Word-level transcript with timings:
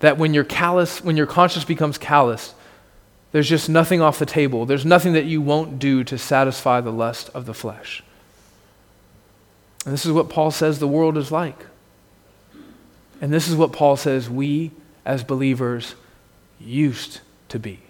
that 0.00 0.18
when 0.18 0.34
you're 0.34 0.44
callous, 0.44 1.02
when 1.02 1.16
your 1.16 1.26
conscience 1.26 1.64
becomes 1.64 1.96
callous, 1.96 2.54
there's 3.32 3.48
just 3.48 3.68
nothing 3.68 4.00
off 4.00 4.18
the 4.18 4.26
table. 4.26 4.66
There's 4.66 4.84
nothing 4.84 5.12
that 5.12 5.24
you 5.24 5.40
won't 5.40 5.78
do 5.78 6.02
to 6.04 6.18
satisfy 6.18 6.80
the 6.80 6.92
lust 6.92 7.30
of 7.32 7.46
the 7.46 7.54
flesh. 7.54 8.02
And 9.84 9.94
this 9.94 10.04
is 10.04 10.12
what 10.12 10.28
Paul 10.28 10.50
says 10.50 10.78
the 10.78 10.88
world 10.88 11.16
is 11.16 11.30
like. 11.30 11.66
And 13.20 13.32
this 13.32 13.48
is 13.48 13.54
what 13.54 13.72
Paul 13.72 13.96
says 13.96 14.28
we 14.28 14.72
as 15.04 15.22
believers 15.22 15.94
used 16.58 17.20
to 17.50 17.58
be. 17.58 17.80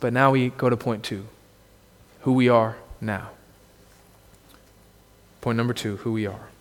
But 0.00 0.12
now 0.12 0.30
we 0.30 0.50
go 0.50 0.68
to 0.68 0.76
point 0.76 1.02
two 1.02 1.26
who 2.22 2.32
we 2.32 2.48
are 2.48 2.76
now. 3.00 3.30
Point 5.40 5.56
number 5.56 5.74
two 5.74 5.96
who 5.98 6.12
we 6.12 6.26
are. 6.26 6.51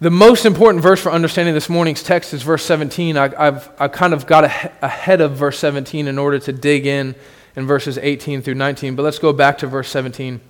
The 0.00 0.10
most 0.10 0.46
important 0.46 0.80
verse 0.80 1.00
for 1.00 1.10
understanding 1.10 1.54
this 1.54 1.68
morning's 1.68 2.04
text 2.04 2.32
is 2.32 2.42
verse 2.42 2.64
17. 2.64 3.16
I, 3.16 3.28
have 3.44 3.72
I've 3.80 3.90
kind 3.90 4.14
of 4.14 4.26
got 4.26 4.44
ahead 4.44 5.20
of 5.20 5.32
verse 5.32 5.58
17 5.58 6.06
in 6.06 6.18
order 6.18 6.38
to 6.38 6.52
dig 6.52 6.86
in 6.86 7.16
in 7.56 7.66
verses 7.66 7.98
18 7.98 8.42
through 8.42 8.54
19. 8.54 8.94
But 8.94 9.02
let's 9.02 9.18
go 9.18 9.32
back 9.32 9.58
to 9.58 9.66
verse 9.66 9.88
17. 9.88 10.40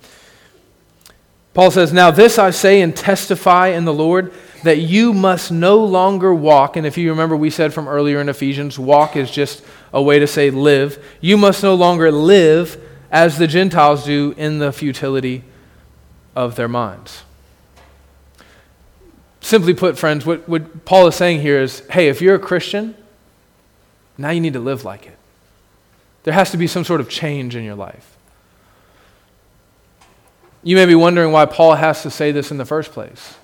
Paul 1.55 1.71
says, 1.71 1.91
Now 1.91 2.11
this 2.11 2.37
I 2.37 2.51
say 2.51 2.81
and 2.81 2.95
testify 2.95 3.69
in 3.69 3.85
the 3.85 3.93
Lord 3.93 4.31
that 4.63 4.77
you 4.77 5.13
must 5.13 5.51
no 5.51 5.83
longer 5.83 6.31
walk. 6.31 6.77
And 6.77 6.85
if 6.85 6.95
you 6.95 7.09
remember, 7.09 7.35
we 7.35 7.49
said 7.49 7.73
from 7.73 7.87
earlier 7.87 8.21
in 8.21 8.29
Ephesians, 8.29 8.77
walk 8.77 9.15
is 9.15 9.31
just 9.31 9.63
a 9.91 10.01
way 10.01 10.19
to 10.19 10.27
say 10.27 10.51
live. 10.51 11.03
You 11.21 11.37
must 11.37 11.63
no 11.63 11.73
longer 11.73 12.11
live 12.11 12.79
as 13.09 13.39
the 13.39 13.47
Gentiles 13.47 14.05
do 14.05 14.35
in 14.37 14.59
the 14.59 14.71
futility 14.71 15.43
of 16.35 16.55
their 16.55 16.67
minds. 16.67 17.23
Simply 19.41 19.73
put, 19.73 19.97
friends, 19.97 20.25
what, 20.25 20.47
what 20.49 20.85
Paul 20.85 21.07
is 21.07 21.15
saying 21.15 21.41
here 21.41 21.61
is 21.61 21.79
hey, 21.89 22.09
if 22.09 22.21
you're 22.21 22.35
a 22.35 22.39
Christian, 22.39 22.95
now 24.17 24.31
you 24.31 24.41
need 24.41 24.53
to 24.53 24.59
live 24.59 24.83
like 24.83 25.05
it. 25.05 25.17
There 26.23 26.33
has 26.33 26.51
to 26.51 26.57
be 26.57 26.67
some 26.67 26.83
sort 26.83 26.99
of 26.99 27.09
change 27.09 27.55
in 27.55 27.63
your 27.63 27.75
life. 27.75 28.17
You 30.61 30.75
may 30.75 30.85
be 30.85 30.95
wondering 30.95 31.31
why 31.31 31.45
Paul 31.45 31.75
has 31.75 32.03
to 32.03 32.11
say 32.11 32.31
this 32.31 32.51
in 32.51 32.57
the 32.57 32.65
first 32.65 32.91
place. 32.91 33.35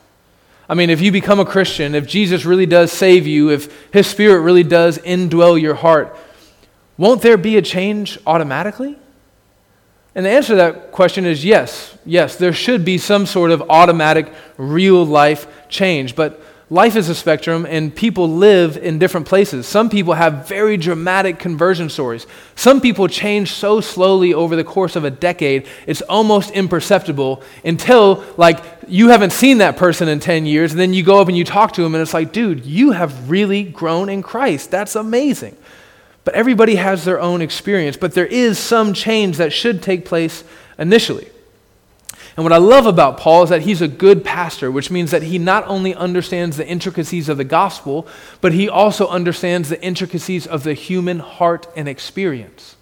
I 0.68 0.74
mean, 0.74 0.90
if 0.90 1.00
you 1.00 1.12
become 1.12 1.40
a 1.40 1.46
Christian, 1.46 1.96
if 1.96 2.08
Jesus 2.08 2.44
really 2.44 2.66
does 2.66 2.92
save 2.92 3.26
you, 3.28 3.52
if 3.52 3.92
his 3.92 4.08
spirit 4.08 4.42
really 4.42 4.64
does 4.64 4.98
indwell 5.00 5.60
your 5.60 5.76
heart, 5.76 6.18
won't 6.98 7.22
there 7.22 7.38
be 7.38 7.58
a 7.58 7.62
change 7.62 8.18
automatically? 8.26 8.98
And 10.16 10.26
the 10.26 10.30
answer 10.30 10.54
to 10.54 10.56
that 10.56 10.92
question 10.94 11.26
is 11.26 11.44
yes. 11.44 11.98
Yes, 12.06 12.38
there 12.38 12.54
should 12.54 12.86
be 12.86 12.98
some 12.98 13.26
sort 13.26 13.52
of 13.52 13.64
automatic, 13.70 14.32
real 14.58 15.06
life 15.06 15.46
change. 15.68 16.16
But 16.16 16.42
life 16.70 16.96
is 16.96 17.10
a 17.10 17.16
spectrum, 17.16 17.66
and 17.70 17.94
people 17.94 18.30
live 18.30 18.78
in 18.78 18.98
different 18.98 19.28
places. 19.28 19.68
Some 19.68 19.90
people 19.90 20.14
have 20.14 20.48
very 20.48 20.78
dramatic 20.78 21.38
conversion 21.38 21.90
stories. 21.90 22.26
Some 22.56 22.80
people 22.80 23.08
change 23.08 23.52
so 23.52 23.82
slowly 23.82 24.34
over 24.34 24.56
the 24.56 24.64
course 24.64 24.96
of 24.96 25.04
a 25.04 25.12
decade, 25.12 25.68
it's 25.86 26.02
almost 26.04 26.52
imperceptible 26.52 27.44
until, 27.66 28.24
like, 28.38 28.64
you 28.88 29.10
haven't 29.10 29.32
seen 29.32 29.58
that 29.58 29.78
person 29.78 30.08
in 30.08 30.20
10 30.20 30.46
years, 30.46 30.72
and 30.72 30.80
then 30.80 30.94
you 30.94 31.04
go 31.04 31.20
up 31.20 31.28
and 31.28 31.38
you 31.38 31.44
talk 31.44 31.74
to 31.74 31.82
them, 31.82 31.94
and 31.94 32.02
it's 32.02 32.14
like, 32.14 32.32
dude, 32.32 32.66
you 32.66 32.92
have 32.92 33.30
really 33.30 33.64
grown 33.64 34.10
in 34.10 34.24
Christ. 34.24 34.72
That's 34.72 34.96
amazing. 34.96 35.58
But 36.26 36.34
everybody 36.34 36.76
has 36.76 37.06
their 37.06 37.22
own 37.22 37.42
experience, 37.42 37.96
but 37.96 38.14
there 38.14 38.26
is 38.26 38.60
some 38.60 38.94
change 38.94 39.38
that 39.38 39.54
should 39.54 39.82
take 39.82 40.04
place 40.04 40.44
initially. 40.78 41.30
And 42.36 42.44
what 42.44 42.52
I 42.52 42.58
love 42.58 42.86
about 42.86 43.18
Paul 43.18 43.44
is 43.44 43.50
that 43.50 43.62
he's 43.62 43.82
a 43.82 43.88
good 43.88 44.26
pastor, 44.26 44.70
which 44.70 44.92
means 44.92 45.12
that 45.12 45.24
he 45.24 45.38
not 45.38 45.66
only 45.68 45.96
understands 45.96 46.58
the 46.58 46.68
intricacies 46.68 47.30
of 47.30 47.38
the 47.38 47.46
gospel, 47.46 48.08
but 48.42 48.52
he 48.52 48.68
also 48.68 49.08
understands 49.08 49.70
the 49.70 49.82
intricacies 49.82 50.46
of 50.46 50.64
the 50.64 50.74
human 50.74 51.20
heart 51.20 51.68
and 51.78 51.88
experience. 51.88 52.76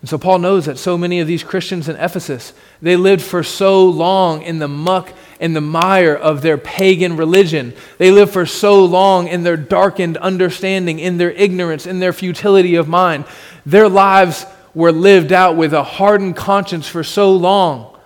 And 0.00 0.10
so 0.10 0.18
Paul 0.18 0.40
knows 0.40 0.66
that 0.66 0.78
so 0.78 0.98
many 0.98 1.20
of 1.20 1.26
these 1.26 1.42
Christians 1.42 1.88
in 1.88 1.96
Ephesus, 1.96 2.52
they 2.82 2.96
lived 2.96 3.22
for 3.22 3.42
so 3.42 3.84
long 3.84 4.42
in 4.42 4.58
the 4.58 4.68
muck 4.68 5.12
and 5.40 5.54
the 5.54 5.60
mire 5.60 6.14
of 6.14 6.42
their 6.42 6.58
pagan 6.58 7.16
religion. 7.16 7.72
They 7.98 8.10
lived 8.10 8.32
for 8.32 8.46
so 8.46 8.84
long 8.84 9.28
in 9.28 9.42
their 9.42 9.56
darkened 9.56 10.16
understanding, 10.16 10.98
in 10.98 11.18
their 11.18 11.30
ignorance, 11.30 11.86
in 11.86 11.98
their 12.00 12.12
futility 12.12 12.74
of 12.74 12.88
mind. 12.88 13.24
Their 13.64 13.88
lives 13.88 14.46
were 14.74 14.92
lived 14.92 15.32
out 15.32 15.56
with 15.56 15.72
a 15.72 15.82
hardened 15.82 16.36
conscience 16.36 16.88
for 16.88 17.04
so 17.04 17.32
long 17.32 17.96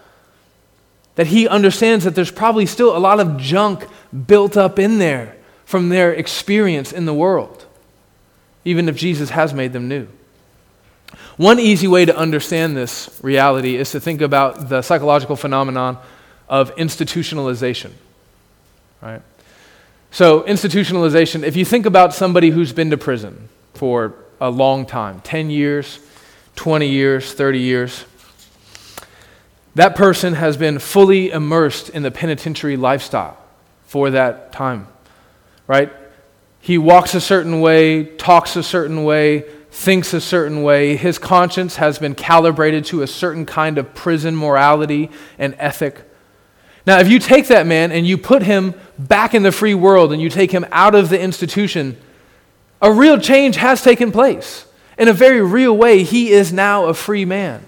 that 1.15 1.27
he 1.27 1.47
understands 1.47 2.05
that 2.05 2.15
there's 2.15 2.31
probably 2.31 2.67
still 2.67 2.97
a 2.97 2.99
lot 2.99 3.21
of 3.21 3.37
junk 3.37 3.87
built 4.27 4.57
up 4.57 4.79
in 4.79 4.99
there 4.99 5.37
from 5.65 5.89
their 5.89 6.13
experience 6.13 6.93
in 6.93 7.05
the 7.07 7.15
world, 7.15 7.67
even 8.65 8.89
if 8.89 8.97
Jesus 8.97 9.31
has 9.31 9.53
made 9.53 9.73
them 9.73 9.89
new. 9.89 10.07
One 11.37 11.59
easy 11.59 11.89
way 11.89 12.05
to 12.05 12.17
understand 12.17 12.77
this 12.77 13.19
reality 13.23 13.77
is 13.77 13.91
to 13.93 14.01
think 14.01 14.21
about 14.21 14.69
the 14.69 14.83
psychological 14.83 15.37
phenomenon 15.37 15.99
of 16.49 16.75
institutionalization. 16.77 17.91
Right? 19.01 19.23
So, 20.11 20.43
institutionalization, 20.43 21.43
if 21.43 21.57
you 21.57 21.65
think 21.65 21.87
about 21.87 22.15
somebody 22.15 22.51
who's 22.51 22.73
been 22.73 22.91
to 22.91 22.99
prison 22.99 23.49
for 23.75 24.15
a 24.41 24.51
long 24.51 24.87
time 24.87 25.21
10 25.23 25.51
years, 25.51 25.99
20 26.57 26.89
years, 26.89 27.33
30 27.33 27.59
years 27.61 28.05
that 29.75 29.97
person 29.97 30.35
has 30.35 30.57
been 30.57 30.79
fully 30.79 31.31
immersed 31.31 31.89
in 31.89 32.03
the 32.03 32.11
penitentiary 32.11 32.77
lifestyle 32.77 33.39
for 33.87 34.11
that 34.11 34.53
time, 34.53 34.87
right? 35.67 35.93
He 36.61 36.77
walks 36.77 37.15
a 37.15 37.21
certain 37.21 37.61
way, 37.61 38.05
talks 38.05 38.55
a 38.57 38.63
certain 38.63 39.05
way, 39.05 39.45
thinks 39.71 40.13
a 40.13 40.21
certain 40.21 40.63
way. 40.63 40.97
His 40.97 41.19
conscience 41.19 41.77
has 41.77 41.99
been 41.99 42.15
calibrated 42.15 42.85
to 42.87 43.03
a 43.03 43.07
certain 43.07 43.47
kind 43.47 43.79
of 43.79 43.95
prison 43.95 44.37
morality 44.37 45.11
and 45.39 45.55
ethic. 45.59 46.03
Now, 46.87 46.99
if 46.99 47.09
you 47.09 47.19
take 47.19 47.49
that 47.49 47.67
man 47.67 47.93
and 47.93 48.07
you 48.07 48.19
put 48.19 48.43
him 48.43 48.75
back 48.99 49.35
in 49.35 49.43
the 49.43 49.53
free 49.53 49.75
world 49.75 50.13
and 50.13 50.21
you 50.21 50.29
take 50.29 50.51
him 50.51 50.67
out 50.73 50.95
of 50.95 51.09
the 51.09 51.21
institution, 51.21 51.97
a 52.81 52.93
real 52.93 53.19
change 53.19 53.57
has 53.57 53.83
taken 53.83 54.11
place. 54.11 54.67
In 54.99 55.09
a 55.09 55.13
very 55.13 55.41
real 55.41 55.77
way, 55.77 56.03
he 56.03 56.31
is 56.31 56.53
now 56.53 56.87
a 56.87 56.95
free 56.95 57.25
man. 57.25 57.65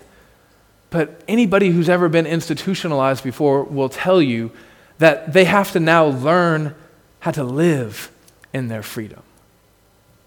But 0.91 1.23
anybody 1.27 1.71
who's 1.71 1.89
ever 1.89 2.09
been 2.09 2.27
institutionalized 2.27 3.25
before 3.25 3.65
will 3.65 3.89
tell 3.89 4.21
you 4.21 4.51
that 4.99 5.33
they 5.33 5.45
have 5.45 5.73
to 5.73 5.81
now 5.81 6.07
learn 6.07 6.75
how 7.21 7.31
to 7.33 7.45
live 7.45 8.11
in 8.53 8.69
their 8.69 8.83
freedom. 8.83 9.23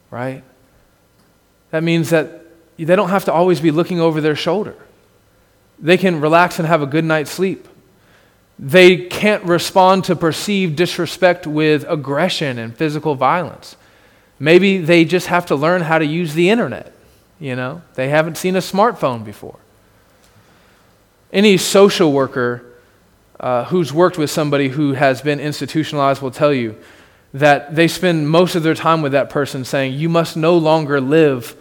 Right? 0.09 0.43
That 1.71 1.83
means 1.83 2.09
that 2.09 2.45
they 2.77 2.95
don't 2.95 3.09
have 3.09 3.25
to 3.25 3.33
always 3.33 3.59
be 3.59 3.71
looking 3.71 3.99
over 3.99 4.21
their 4.21 4.35
shoulder. 4.35 4.75
They 5.79 5.97
can 5.97 6.19
relax 6.21 6.59
and 6.59 6.67
have 6.67 6.81
a 6.81 6.85
good 6.85 7.05
night's 7.05 7.31
sleep. 7.31 7.67
They 8.59 8.97
can't 8.97 9.43
respond 9.43 10.05
to 10.05 10.15
perceived 10.15 10.75
disrespect 10.75 11.45
with 11.45 11.85
aggression 11.87 12.57
and 12.57 12.75
physical 12.75 13.15
violence. 13.15 13.75
Maybe 14.39 14.79
they 14.79 15.05
just 15.05 15.27
have 15.27 15.45
to 15.47 15.55
learn 15.55 15.81
how 15.81 15.99
to 15.99 16.05
use 16.05 16.33
the 16.33 16.49
internet. 16.49 16.93
You 17.39 17.55
know, 17.55 17.81
they 17.93 18.09
haven't 18.09 18.37
seen 18.37 18.55
a 18.55 18.59
smartphone 18.59 19.23
before. 19.23 19.59
Any 21.31 21.57
social 21.57 22.11
worker 22.11 22.63
uh, 23.39 23.65
who's 23.65 23.93
worked 23.93 24.17
with 24.17 24.31
somebody 24.31 24.69
who 24.69 24.93
has 24.93 25.21
been 25.21 25.39
institutionalized 25.39 26.21
will 26.21 26.31
tell 26.31 26.53
you 26.53 26.75
that 27.33 27.75
they 27.75 27.87
spend 27.87 28.29
most 28.29 28.55
of 28.55 28.63
their 28.63 28.73
time 28.73 29.03
with 29.03 29.11
that 29.11 29.29
person 29.29 29.65
saying, 29.65 29.93
You 29.93 30.09
must 30.09 30.35
no 30.35 30.57
longer 30.57 30.99
live 30.99 31.55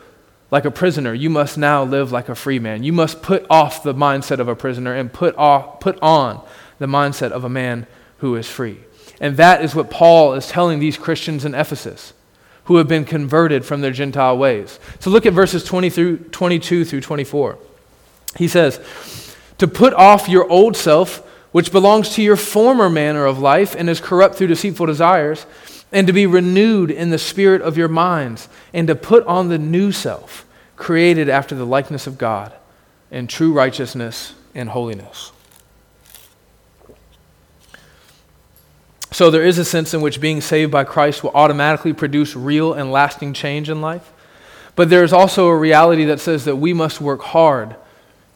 like 0.51 0.65
a 0.65 0.71
prisoner. 0.71 1.13
You 1.13 1.29
must 1.29 1.59
now 1.59 1.83
live 1.83 2.13
like 2.13 2.29
a 2.31 2.35
free 2.35 2.59
man. 2.59 2.83
You 2.83 2.93
must 2.93 3.21
put 3.21 3.45
off 3.51 3.83
the 3.83 3.93
mindset 3.93 4.39
of 4.39 4.49
a 4.49 4.57
prisoner 4.57 4.95
and 4.95 5.13
put, 5.13 5.37
off, 5.37 5.81
put 5.81 5.99
on 6.01 6.43
the 6.79 6.87
mindset 6.87 7.31
of 7.31 7.45
a 7.45 7.49
man 7.49 7.87
who 8.19 8.35
is 8.37 8.49
free. 8.49 8.79
And 9.21 9.37
that 9.37 9.63
is 9.63 9.75
what 9.75 9.91
Paul 9.91 10.35
is 10.35 10.49
telling 10.49 10.79
these 10.79 10.99
Christians 10.99 11.45
in 11.45 11.55
Ephesus 11.55 12.13
who 12.65 12.77
have 12.77 12.89
been 12.89 13.05
converted 13.05 13.65
from 13.65 13.81
their 13.81 13.93
Gentile 13.93 14.37
ways. 14.37 14.79
So 14.99 15.11
look 15.11 15.25
at 15.25 15.33
verses 15.33 15.65
20 15.65 15.89
through 15.91 16.17
22 16.19 16.85
through 16.85 17.01
24. 17.01 17.59
He 18.37 18.49
says, 18.49 18.81
To 19.59 19.69
put 19.69 19.95
off 19.95 20.29
your 20.29 20.49
old 20.51 20.77
self, 20.77 21.19
which 21.53 21.73
belongs 21.73 22.11
to 22.11 22.23
your 22.23 22.37
former 22.37 22.91
manner 22.91 23.25
of 23.25 23.39
life 23.39 23.75
and 23.77 23.89
is 23.89 24.01
corrupt 24.01 24.35
through 24.35 24.49
deceitful 24.49 24.87
desires, 24.87 25.47
and 25.93 26.07
to 26.09 26.13
be 26.13 26.27
renewed 26.27 26.91
in 26.91 27.11
the 27.11 27.19
spirit 27.19 27.63
of 27.63 27.79
your 27.79 27.89
minds, 27.89 28.49
and 28.75 28.89
to 28.89 28.97
put 28.97 29.25
on 29.27 29.49
the 29.49 29.59
new 29.59 29.93
self, 29.93 30.45
created 30.75 31.29
after 31.29 31.55
the 31.55 31.65
likeness 31.65 32.07
of 32.07 32.19
God, 32.19 32.53
in 33.11 33.29
true 33.29 33.53
righteousness 33.53 34.35
and 34.55 34.71
holiness. 34.71 35.31
So, 39.17 39.31
there 39.31 39.47
is 39.47 39.57
a 39.57 39.65
sense 39.65 39.95
in 39.95 40.03
which 40.03 40.21
being 40.21 40.43
saved 40.43 40.71
by 40.71 40.85
Christ 40.85 41.25
will 41.25 41.31
automatically 41.31 41.95
produce 41.95 42.37
real 42.37 42.75
and 42.75 42.93
lasting 42.93 43.33
change 43.33 43.71
in 43.71 43.81
life. 43.81 44.13
But 44.75 44.91
there 44.91 45.03
is 45.03 45.11
also 45.11 45.47
a 45.47 45.57
reality 45.57 46.05
that 46.05 46.21
says 46.21 46.45
that 46.45 46.57
we 46.57 46.75
must 46.75 47.01
work 47.01 47.23
hard 47.23 47.77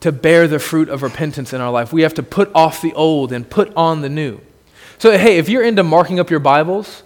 to 0.00 0.10
bear 0.10 0.48
the 0.48 0.58
fruit 0.58 0.88
of 0.88 1.02
repentance 1.02 1.52
in 1.52 1.60
our 1.60 1.70
life. 1.70 1.92
We 1.92 2.00
have 2.00 2.14
to 2.14 2.22
put 2.22 2.50
off 2.54 2.80
the 2.80 2.94
old 2.94 3.30
and 3.30 3.46
put 3.46 3.70
on 3.76 4.00
the 4.00 4.08
new. 4.08 4.40
So, 4.96 5.18
hey, 5.18 5.36
if 5.36 5.50
you're 5.50 5.62
into 5.62 5.82
marking 5.82 6.18
up 6.18 6.30
your 6.30 6.40
Bibles, 6.40 7.02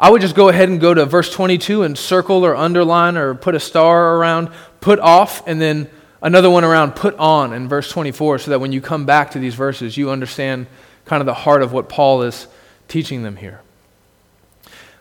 I 0.00 0.10
would 0.10 0.20
just 0.20 0.34
go 0.34 0.48
ahead 0.48 0.68
and 0.68 0.80
go 0.80 0.92
to 0.92 1.06
verse 1.06 1.32
22 1.32 1.84
and 1.84 1.96
circle 1.96 2.44
or 2.44 2.56
underline 2.56 3.16
or 3.16 3.36
put 3.36 3.54
a 3.54 3.60
star 3.60 4.16
around 4.16 4.50
put 4.80 4.98
off, 4.98 5.46
and 5.46 5.60
then 5.60 5.88
another 6.20 6.50
one 6.50 6.64
around 6.64 6.96
put 6.96 7.14
on 7.14 7.52
in 7.52 7.68
verse 7.68 7.88
24, 7.92 8.40
so 8.40 8.50
that 8.50 8.58
when 8.58 8.72
you 8.72 8.80
come 8.80 9.06
back 9.06 9.30
to 9.30 9.38
these 9.38 9.54
verses, 9.54 9.96
you 9.96 10.10
understand 10.10 10.66
kind 11.04 11.20
of 11.20 11.26
the 11.26 11.34
heart 11.34 11.62
of 11.62 11.72
what 11.72 11.88
Paul 11.88 12.22
is 12.22 12.48
teaching 12.88 13.22
them 13.22 13.36
here. 13.36 13.60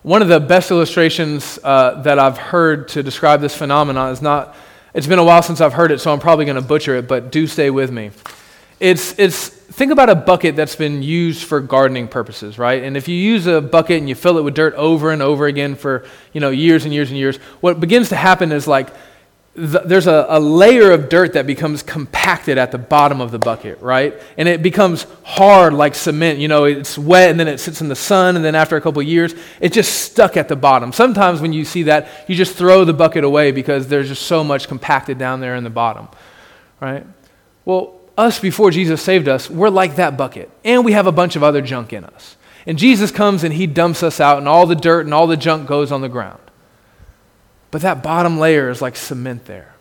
One 0.04 0.22
of 0.22 0.28
the 0.28 0.40
best 0.40 0.72
illustrations 0.72 1.60
uh, 1.64 2.02
that 2.04 2.20
I've 2.20 2.38
heard 2.38 2.88
to 2.90 3.04
describe 3.04 3.42
this 3.42 3.56
phenomenon 3.56 4.12
is 4.12 4.22
not, 4.22 4.56
it's 4.94 5.08
been 5.08 5.20
a 5.20 5.24
while 5.24 5.42
since 5.42 5.60
I've 5.60 5.74
heard 5.74 5.92
it, 5.92 6.00
so 6.00 6.14
I'm 6.14 6.20
probably 6.20 6.46
going 6.46 6.56
to 6.56 6.62
butcher 6.62 6.96
it, 6.96 7.08
but 7.08 7.32
do 7.32 7.48
stay 7.48 7.70
with 7.70 7.92
me. 7.92 8.12
It's, 8.80 9.18
it's, 9.18 9.50
think 9.50 9.92
about 9.92 10.10
a 10.10 10.16
bucket 10.16 10.56
that's 10.56 10.76
been 10.76 11.02
used 11.02 11.44
for 11.44 11.60
gardening 11.60 12.08
purposes, 12.08 12.60
right? 12.60 12.84
And 12.84 12.96
if 12.96 13.08
you 13.08 13.16
use 13.16 13.48
a 13.48 13.60
bucket 13.60 13.98
and 13.98 14.08
you 14.08 14.16
fill 14.16 14.38
it 14.38 14.44
with 14.44 14.54
dirt 14.54 14.76
over 14.76 15.12
and 15.12 15.22
over 15.22 15.48
again 15.48 15.76
for, 15.76 16.06
you 16.32 16.42
know, 16.42 16.52
years 16.52 16.86
and 16.86 16.94
years 16.94 17.10
and 17.10 17.18
years, 17.18 17.38
what 17.60 17.80
begins 17.80 18.10
to 18.10 18.16
happen 18.16 18.52
is 18.52 18.68
like 18.68 18.90
the, 19.58 19.80
there's 19.80 20.06
a, 20.06 20.28
a, 20.30 20.40
layer 20.40 20.92
of 20.92 21.10
dirt 21.10 21.34
that 21.34 21.48
becomes 21.48 21.82
compacted 21.82 22.60
at 22.60 22.72
the 22.72 22.78
bottom 22.78 23.20
of 23.22 23.32
the 23.32 23.40
bucket, 23.40 23.82
right? 23.82 24.14
And 24.38 24.48
it 24.48 24.62
becomes 24.62 25.08
hard 25.24 25.74
like 25.74 25.96
cement. 25.96 26.38
You 26.38 26.48
know, 26.48 26.66
it's 26.66 26.96
wet 26.96 27.32
and 27.32 27.40
then 27.40 27.48
it 27.48 27.58
sits 27.58 27.82
in 27.82 27.88
the 27.88 27.96
sun, 27.96 28.36
and 28.36 28.46
then 28.46 28.54
after 28.54 28.78
a 28.78 28.82
couple 28.82 29.02
years, 29.02 29.34
it's 29.60 29.74
just 29.74 30.04
stuck 30.04 30.38
at 30.38 30.48
the 30.48 30.56
bottom. 30.56 30.94
Sometimes 30.94 31.42
when 31.42 31.54
you 31.54 31.66
see 31.66 31.84
that, 31.84 32.08
you 32.28 32.36
just 32.36 32.56
throw 32.56 32.86
the 32.86 32.94
bucket 32.94 33.24
away 33.24 33.52
because 33.52 33.88
there's 33.88 34.10
just 34.10 34.28
so 34.28 34.44
much 34.44 34.68
compacted 34.68 35.18
down 35.18 35.40
there 35.40 35.56
in 35.56 35.64
the 35.64 35.72
bottom, 35.72 36.08
right? 36.80 37.04
Well, 37.66 38.00
us 38.16 38.40
before 38.40 38.70
Jesus 38.70 39.02
saved 39.02 39.28
us, 39.28 39.50
we're 39.50 39.70
like 39.70 39.96
that 39.96 40.18
bucket, 40.18 40.52
and 40.64 40.86
we 40.86 40.92
have 40.92 41.08
a 41.08 41.12
bunch 41.12 41.36
of 41.36 41.42
other 41.42 41.64
junk 41.64 41.94
in 41.94 42.06
us. 42.06 42.38
And 42.68 42.78
Jesus 42.78 43.10
comes 43.10 43.44
and 43.44 43.54
he 43.54 43.66
dumps 43.66 44.04
us 44.04 44.20
out, 44.20 44.38
and 44.38 44.48
all 44.48 44.68
the 44.68 44.76
dirt 44.76 45.06
and 45.06 45.16
all 45.16 45.26
the 45.26 45.36
junk 45.36 45.68
goes 45.68 45.92
on 45.92 46.02
the 46.02 46.10
ground. 46.10 46.40
But 47.72 47.82
that 47.82 48.04
bottom 48.04 48.38
layer 48.40 48.70
is 48.70 48.82
like 48.82 48.96
cement 48.96 49.46
there. 49.46 49.74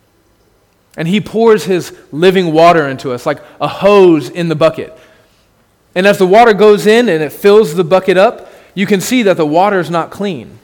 And 0.96 1.06
he 1.06 1.20
pours 1.20 1.64
his 1.64 1.96
living 2.10 2.52
water 2.52 2.88
into 2.88 3.12
us 3.12 3.26
like 3.26 3.40
a 3.60 3.68
hose 3.68 4.30
in 4.30 4.48
the 4.48 4.54
bucket. 4.54 4.96
And 5.94 6.06
as 6.06 6.18
the 6.18 6.26
water 6.26 6.52
goes 6.54 6.86
in 6.86 7.08
and 7.08 7.22
it 7.22 7.32
fills 7.32 7.74
the 7.74 7.84
bucket 7.84 8.16
up, 8.16 8.50
you 8.74 8.86
can 8.86 9.00
see 9.00 9.22
that 9.24 9.36
the 9.36 9.46
water 9.46 9.78
is 9.78 9.90
not 9.90 10.10
clean, 10.10 10.58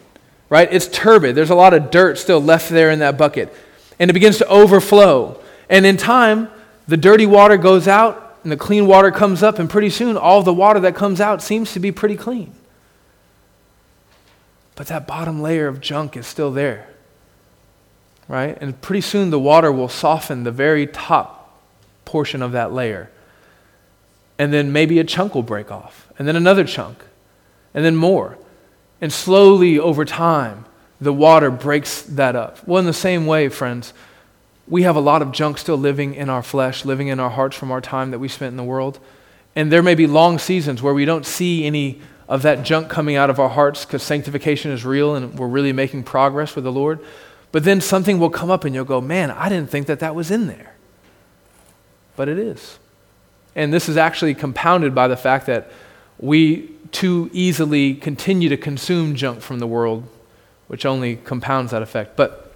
right? 0.49 0.69
It's 0.71 0.89
turbid. 0.89 1.35
There's 1.35 1.51
a 1.51 1.55
lot 1.55 1.75
of 1.75 1.91
dirt 1.91 2.19
still 2.19 2.41
left 2.41 2.71
there 2.71 2.91
in 2.91 2.99
that 3.01 3.19
bucket. 3.19 3.55
And 3.99 4.11
it 4.11 4.15
begins 4.15 4.39
to 4.39 4.47
overflow. 4.49 5.41
And 5.69 5.87
in 5.87 5.97
time, 5.97 6.49
the 6.89 6.97
dirty 6.97 7.27
water 7.27 7.57
goes 7.57 7.87
out 7.87 8.39
and 8.43 8.51
the 8.51 8.57
clean 8.57 8.89
water 8.89 9.13
comes 9.13 9.43
up, 9.43 9.61
and 9.61 9.71
pretty 9.71 9.89
soon 9.89 10.17
all 10.17 10.43
the 10.43 10.53
water 10.53 10.81
that 10.81 10.97
comes 10.97 11.21
out 11.21 11.41
seems 11.41 11.73
to 11.75 11.79
be 11.79 11.93
pretty 11.93 12.17
clean. 12.17 12.53
But 14.75 14.89
that 14.89 15.07
bottom 15.07 15.41
layer 15.41 15.69
of 15.69 15.81
junk 15.81 16.17
is 16.17 16.27
still 16.27 16.51
there 16.51 16.89
right? 18.29 18.57
And 18.61 18.81
pretty 18.81 19.01
soon 19.01 19.31
the 19.31 19.39
water 19.39 19.71
will 19.71 19.89
soften 19.89 20.45
the 20.45 20.51
very 20.51 20.87
top 20.87 21.61
portion 22.05 22.43
of 22.43 22.53
that 22.53 22.73
layer. 22.73 23.11
And 24.39 24.53
then 24.53 24.73
maybe 24.73 24.99
a 24.99 25.05
chunk 25.05 25.35
will 25.35 25.43
break 25.43 25.71
off, 25.71 26.09
and 26.19 26.27
then 26.27 26.37
another 26.37 26.65
chunk, 26.65 27.05
and 27.75 27.85
then 27.85 27.97
more. 27.97 28.39
And 29.01 29.13
slowly 29.13 29.79
over 29.79 30.05
time, 30.05 30.65
the 31.01 31.13
water 31.13 31.51
breaks 31.51 32.03
that 32.03 32.37
up. 32.37 32.67
Well, 32.67 32.79
in 32.79 32.87
the 32.87 32.93
same 32.93 33.27
way, 33.27 33.49
friends, 33.49 33.93
we 34.69 34.83
have 34.85 34.97
a 34.97 35.01
lot 35.01 35.23
of 35.23 35.33
junk 35.33 35.59
still 35.59 35.77
living 35.77 36.15
in 36.15 36.31
our 36.31 36.43
flesh, 36.43 36.85
living 36.85 37.09
in 37.09 37.19
our 37.19 37.31
hearts 37.31 37.57
from 37.57 37.71
our 37.71 37.81
time 37.81 38.13
that 38.13 38.21
we 38.21 38.29
spent 38.29 38.53
in 38.53 38.57
the 38.57 38.65
world. 38.65 39.01
And 39.57 39.71
there 39.71 39.83
may 39.83 39.95
be 39.95 40.07
long 40.07 40.39
seasons 40.39 40.81
where 40.83 40.95
we 40.95 41.05
don't 41.05 41.27
see 41.27 41.67
any 41.67 42.01
of 42.29 42.43
that 42.43 42.63
junk 42.63 42.89
coming 42.89 43.17
out 43.17 43.29
of 43.29 43.39
our 43.39 43.49
hearts 43.49 43.85
because 43.85 44.03
sanctification 44.03 44.71
is 44.71 44.85
real 44.85 45.15
and 45.15 45.39
we're 45.39 45.49
really 45.49 45.73
making 45.73 46.05
progress 46.05 46.55
with 46.55 46.65
the 46.65 46.73
Lord. 46.73 47.01
But 47.53 47.65
then 47.65 47.83
something 47.83 48.19
will 48.19 48.31
come 48.31 48.51
up 48.51 48.65
and 48.65 48.75
you'll 48.75 48.87
go, 48.87 49.01
man, 49.01 49.31
I 49.31 49.49
didn't 49.49 49.71
think 49.71 49.87
that 49.87 50.01
that 50.01 50.15
was 50.15 50.31
in 50.31 50.47
there. 50.47 50.75
But 52.17 52.29
it 52.29 52.39
is. 52.39 52.79
And 53.55 53.73
this 53.73 53.89
is 53.89 53.99
actually 53.99 54.35
compounded 54.35 54.95
by 54.95 55.09
the 55.09 55.17
fact 55.17 55.47
that 55.47 55.71
we 56.19 56.71
too 56.91 57.31
easily 57.33 57.95
continue 57.95 58.49
to 58.49 58.57
consume 58.57 59.15
junk 59.15 59.43
from 59.43 59.59
the 59.59 59.67
world, 59.67 60.05
which 60.69 60.87
only 60.87 61.17
compounds 61.17 61.73
that 61.73 61.83
effect. 61.83 62.17
But 62.17 62.55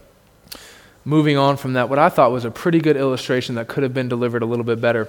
moving 1.05 1.37
on 1.37 1.59
from 1.59 1.75
that, 1.75 1.91
what 1.91 1.99
I 1.99 2.09
thought 2.09 2.33
was 2.33 2.47
a 2.47 2.51
pretty 2.51 2.81
good 2.81 2.97
illustration 2.97 3.55
that 3.57 3.69
could 3.69 3.83
have 3.83 3.93
been 3.93 4.09
delivered 4.09 4.43
a 4.43 4.47
little 4.47 4.65
bit 4.65 4.81
better. 4.81 5.09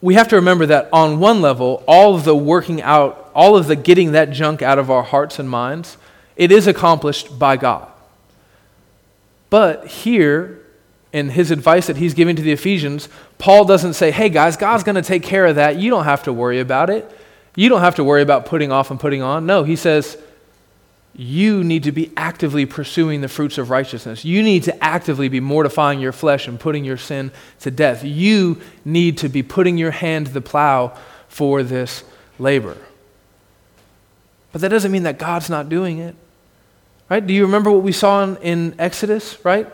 We 0.00 0.14
have 0.14 0.28
to 0.28 0.36
remember 0.36 0.66
that 0.66 0.88
on 0.92 1.20
one 1.20 1.42
level, 1.42 1.84
all 1.86 2.14
of 2.14 2.24
the 2.24 2.34
working 2.34 2.80
out, 2.82 3.30
all 3.34 3.56
of 3.56 3.66
the 3.66 3.76
getting 3.76 4.12
that 4.12 4.30
junk 4.30 4.62
out 4.62 4.78
of 4.78 4.90
our 4.90 5.02
hearts 5.02 5.38
and 5.38 5.48
minds, 5.48 5.96
it 6.34 6.50
is 6.50 6.66
accomplished 6.66 7.38
by 7.38 7.56
God. 7.56 7.91
But 9.52 9.86
here, 9.86 10.62
in 11.12 11.28
his 11.28 11.50
advice 11.50 11.88
that 11.88 11.98
he's 11.98 12.14
giving 12.14 12.36
to 12.36 12.42
the 12.42 12.52
Ephesians, 12.52 13.10
Paul 13.36 13.66
doesn't 13.66 13.92
say, 13.92 14.10
hey 14.10 14.30
guys, 14.30 14.56
God's 14.56 14.82
going 14.82 14.94
to 14.94 15.02
take 15.02 15.22
care 15.22 15.44
of 15.44 15.56
that. 15.56 15.76
You 15.76 15.90
don't 15.90 16.04
have 16.04 16.22
to 16.22 16.32
worry 16.32 16.58
about 16.58 16.88
it. 16.88 17.14
You 17.54 17.68
don't 17.68 17.82
have 17.82 17.96
to 17.96 18.04
worry 18.04 18.22
about 18.22 18.46
putting 18.46 18.72
off 18.72 18.90
and 18.90 18.98
putting 18.98 19.20
on. 19.20 19.44
No, 19.44 19.62
he 19.62 19.76
says, 19.76 20.16
you 21.14 21.62
need 21.62 21.82
to 21.82 21.92
be 21.92 22.10
actively 22.16 22.64
pursuing 22.64 23.20
the 23.20 23.28
fruits 23.28 23.58
of 23.58 23.68
righteousness. 23.68 24.24
You 24.24 24.42
need 24.42 24.62
to 24.62 24.82
actively 24.82 25.28
be 25.28 25.40
mortifying 25.40 26.00
your 26.00 26.12
flesh 26.12 26.48
and 26.48 26.58
putting 26.58 26.86
your 26.86 26.96
sin 26.96 27.30
to 27.60 27.70
death. 27.70 28.02
You 28.04 28.58
need 28.86 29.18
to 29.18 29.28
be 29.28 29.42
putting 29.42 29.76
your 29.76 29.90
hand 29.90 30.28
to 30.28 30.32
the 30.32 30.40
plow 30.40 30.96
for 31.28 31.62
this 31.62 32.04
labor. 32.38 32.78
But 34.50 34.62
that 34.62 34.70
doesn't 34.70 34.90
mean 34.90 35.02
that 35.02 35.18
God's 35.18 35.50
not 35.50 35.68
doing 35.68 35.98
it. 35.98 36.16
Right? 37.12 37.26
Do 37.26 37.34
you 37.34 37.44
remember 37.44 37.70
what 37.70 37.82
we 37.82 37.92
saw 37.92 38.24
in, 38.24 38.36
in 38.38 38.74
Exodus, 38.78 39.36
right? 39.44 39.70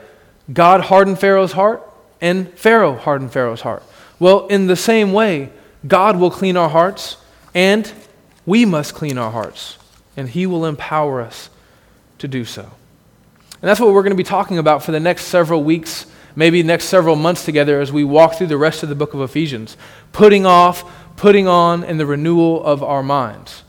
God 0.53 0.81
hardened 0.81 1.21
Pharaoh's 1.21 1.53
heart, 1.53 1.89
and 2.21 2.53
Pharaoh 2.59 2.97
hardened 2.97 3.31
Pharaoh's 3.31 3.61
heart. 3.61 3.85
Well, 4.19 4.49
in 4.49 4.67
the 4.67 4.75
same 4.75 5.13
way, 5.13 5.51
God 5.87 6.19
will 6.19 6.33
clean 6.33 6.57
our 6.57 6.69
hearts, 6.69 7.17
and 7.55 7.93
we 8.45 8.65
must 8.65 8.93
clean 8.93 9.19
our 9.19 9.31
hearts, 9.31 9.79
and 10.17 10.29
He 10.29 10.47
will 10.47 10.67
empower 10.67 11.21
us 11.21 11.49
to 12.19 12.27
do 12.27 12.45
so. 12.45 12.63
And 12.63 13.69
that's 13.69 13.79
what 13.79 13.93
we're 13.93 14.03
going 14.03 14.11
to 14.11 14.17
be 14.17 14.25
talking 14.25 14.59
about 14.59 14.83
for 14.83 14.91
the 14.91 14.99
next 14.99 15.27
several 15.27 15.63
weeks, 15.63 16.07
maybe 16.35 16.65
next 16.65 16.87
several 16.87 17.15
months 17.15 17.45
together 17.45 17.81
as 17.81 17.93
we 17.93 18.03
walk 18.03 18.35
through 18.35 18.49
the 18.49 18.59
rest 18.59 18.83
of 18.83 18.89
the 18.89 18.97
book 18.97 19.15
of 19.15 19.21
Ephesians, 19.21 19.77
putting 20.11 20.45
off, 20.45 20.83
putting 21.15 21.47
on, 21.47 21.85
and 21.85 22.01
the 22.01 22.07
renewal 22.07 22.65
of 22.65 22.83
our 22.83 23.05
minds. 23.05 23.63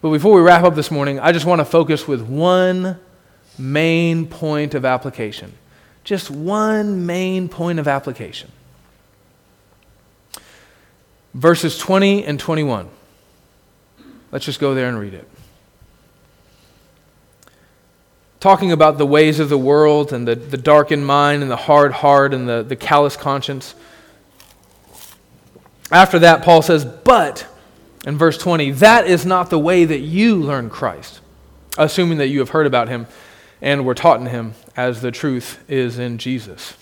But 0.00 0.10
before 0.10 0.32
we 0.34 0.40
wrap 0.40 0.64
up 0.64 0.74
this 0.74 0.90
morning, 0.90 1.18
I 1.18 1.32
just 1.32 1.44
want 1.44 1.60
to 1.60 1.64
focus 1.64 2.06
with 2.06 2.22
one 2.22 3.00
main 3.58 4.26
point 4.26 4.74
of 4.74 4.84
application. 4.84 5.54
Just 6.04 6.30
one 6.30 7.04
main 7.06 7.48
point 7.48 7.78
of 7.78 7.88
application. 7.88 8.52
Verses 11.34 11.76
20 11.78 12.24
and 12.24 12.38
21. 12.38 12.88
Let's 14.30 14.44
just 14.44 14.60
go 14.60 14.74
there 14.74 14.88
and 14.88 14.98
read 15.00 15.14
it. 15.14 15.28
Talking 18.40 18.70
about 18.70 18.98
the 18.98 19.06
ways 19.06 19.40
of 19.40 19.48
the 19.48 19.58
world 19.58 20.12
and 20.12 20.28
the, 20.28 20.36
the 20.36 20.56
darkened 20.56 21.06
mind 21.06 21.42
and 21.42 21.50
the 21.50 21.56
hard 21.56 21.92
heart 21.92 22.32
and 22.32 22.48
the, 22.48 22.62
the 22.62 22.76
callous 22.76 23.16
conscience. 23.16 23.74
After 25.90 26.20
that, 26.20 26.42
Paul 26.42 26.62
says, 26.62 26.84
But 26.84 27.46
in 28.08 28.16
verse 28.16 28.38
20, 28.38 28.70
that 28.70 29.06
is 29.06 29.26
not 29.26 29.50
the 29.50 29.58
way 29.58 29.84
that 29.84 29.98
you 29.98 30.36
learn 30.36 30.70
Christ, 30.70 31.20
assuming 31.76 32.16
that 32.16 32.28
you 32.28 32.38
have 32.38 32.48
heard 32.48 32.66
about 32.66 32.88
him 32.88 33.06
and 33.60 33.84
were 33.84 33.94
taught 33.94 34.18
in 34.18 34.24
him 34.24 34.54
as 34.74 35.02
the 35.02 35.10
truth 35.10 35.62
is 35.68 35.98
in 35.98 36.16
Jesus. 36.16 36.72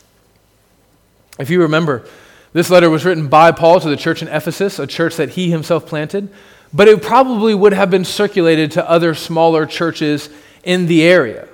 If 1.37 1.51
you 1.51 1.63
remember, 1.63 2.07
this 2.53 2.71
letter 2.71 2.89
was 2.89 3.05
written 3.05 3.27
by 3.27 3.51
Paul 3.51 3.81
to 3.81 3.89
the 3.89 3.97
church 3.97 4.23
in 4.23 4.29
Ephesus, 4.29 4.79
a 4.79 4.87
church 4.87 5.17
that 5.17 5.31
he 5.31 5.51
himself 5.51 5.85
planted, 5.85 6.29
but 6.73 6.87
it 6.87 7.03
probably 7.03 7.57
would 7.57 7.73
have 7.73 7.91
been 7.91 8.05
circulated 8.05 8.71
to 8.71 8.89
other 8.89 9.13
smaller 9.13 9.67
churches 9.67 10.31
in 10.63 10.87
the 10.87 11.03
area. 11.03 11.49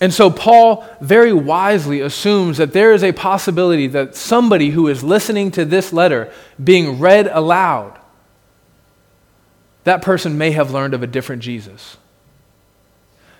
And 0.00 0.14
so 0.14 0.30
Paul 0.30 0.88
very 1.02 1.34
wisely 1.34 2.00
assumes 2.00 2.56
that 2.56 2.72
there 2.72 2.94
is 2.94 3.04
a 3.04 3.12
possibility 3.12 3.86
that 3.88 4.16
somebody 4.16 4.70
who 4.70 4.88
is 4.88 5.04
listening 5.04 5.50
to 5.50 5.66
this 5.66 5.92
letter 5.92 6.32
being 6.64 6.98
read 6.98 7.26
aloud 7.26 7.97
that 9.88 10.02
person 10.02 10.36
may 10.36 10.50
have 10.50 10.70
learned 10.70 10.92
of 10.92 11.02
a 11.02 11.06
different 11.06 11.40
Jesus. 11.40 11.96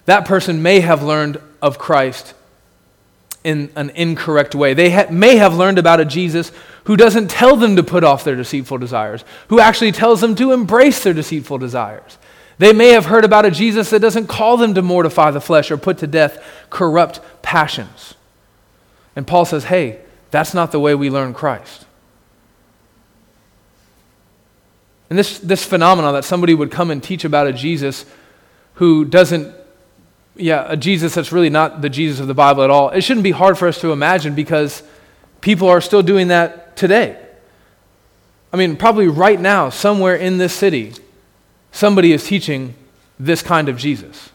That 0.06 0.24
person 0.24 0.62
may 0.62 0.80
have 0.80 1.02
learned 1.02 1.38
of 1.60 1.78
Christ 1.78 2.32
in 3.44 3.70
an 3.76 3.90
incorrect 3.90 4.54
way. 4.54 4.72
They 4.72 4.90
ha- 4.90 5.10
may 5.10 5.36
have 5.36 5.54
learned 5.54 5.78
about 5.78 6.00
a 6.00 6.06
Jesus 6.06 6.50
who 6.84 6.96
doesn't 6.96 7.28
tell 7.28 7.56
them 7.56 7.76
to 7.76 7.82
put 7.82 8.02
off 8.02 8.24
their 8.24 8.34
deceitful 8.34 8.78
desires, 8.78 9.26
who 9.48 9.60
actually 9.60 9.92
tells 9.92 10.22
them 10.22 10.34
to 10.36 10.52
embrace 10.52 11.04
their 11.04 11.12
deceitful 11.12 11.58
desires. 11.58 12.16
They 12.56 12.72
may 12.72 12.88
have 12.92 13.04
heard 13.04 13.26
about 13.26 13.44
a 13.44 13.50
Jesus 13.50 13.90
that 13.90 14.00
doesn't 14.00 14.28
call 14.28 14.56
them 14.56 14.72
to 14.72 14.80
mortify 14.80 15.30
the 15.30 15.42
flesh 15.42 15.70
or 15.70 15.76
put 15.76 15.98
to 15.98 16.06
death 16.06 16.42
corrupt 16.70 17.20
passions. 17.42 18.14
And 19.14 19.26
Paul 19.26 19.44
says, 19.44 19.64
hey, 19.64 20.00
that's 20.30 20.54
not 20.54 20.72
the 20.72 20.80
way 20.80 20.94
we 20.94 21.10
learn 21.10 21.34
Christ. 21.34 21.84
And 25.10 25.18
this, 25.18 25.38
this 25.38 25.64
phenomenon 25.64 26.14
that 26.14 26.24
somebody 26.24 26.54
would 26.54 26.70
come 26.70 26.90
and 26.90 27.02
teach 27.02 27.24
about 27.24 27.46
a 27.46 27.52
Jesus 27.52 28.04
who 28.74 29.04
doesn't, 29.04 29.54
yeah, 30.36 30.66
a 30.68 30.76
Jesus 30.76 31.14
that's 31.14 31.32
really 31.32 31.50
not 31.50 31.80
the 31.80 31.88
Jesus 31.88 32.20
of 32.20 32.26
the 32.26 32.34
Bible 32.34 32.62
at 32.62 32.70
all, 32.70 32.90
it 32.90 33.02
shouldn't 33.02 33.24
be 33.24 33.30
hard 33.30 33.58
for 33.58 33.66
us 33.66 33.80
to 33.80 33.92
imagine 33.92 34.34
because 34.34 34.82
people 35.40 35.68
are 35.68 35.80
still 35.80 36.02
doing 36.02 36.28
that 36.28 36.76
today. 36.76 37.18
I 38.52 38.56
mean, 38.56 38.76
probably 38.76 39.08
right 39.08 39.40
now, 39.40 39.68
somewhere 39.70 40.14
in 40.14 40.38
this 40.38 40.52
city, 40.52 40.94
somebody 41.72 42.12
is 42.12 42.24
teaching 42.24 42.74
this 43.18 43.42
kind 43.42 43.68
of 43.68 43.76
Jesus. 43.76 44.30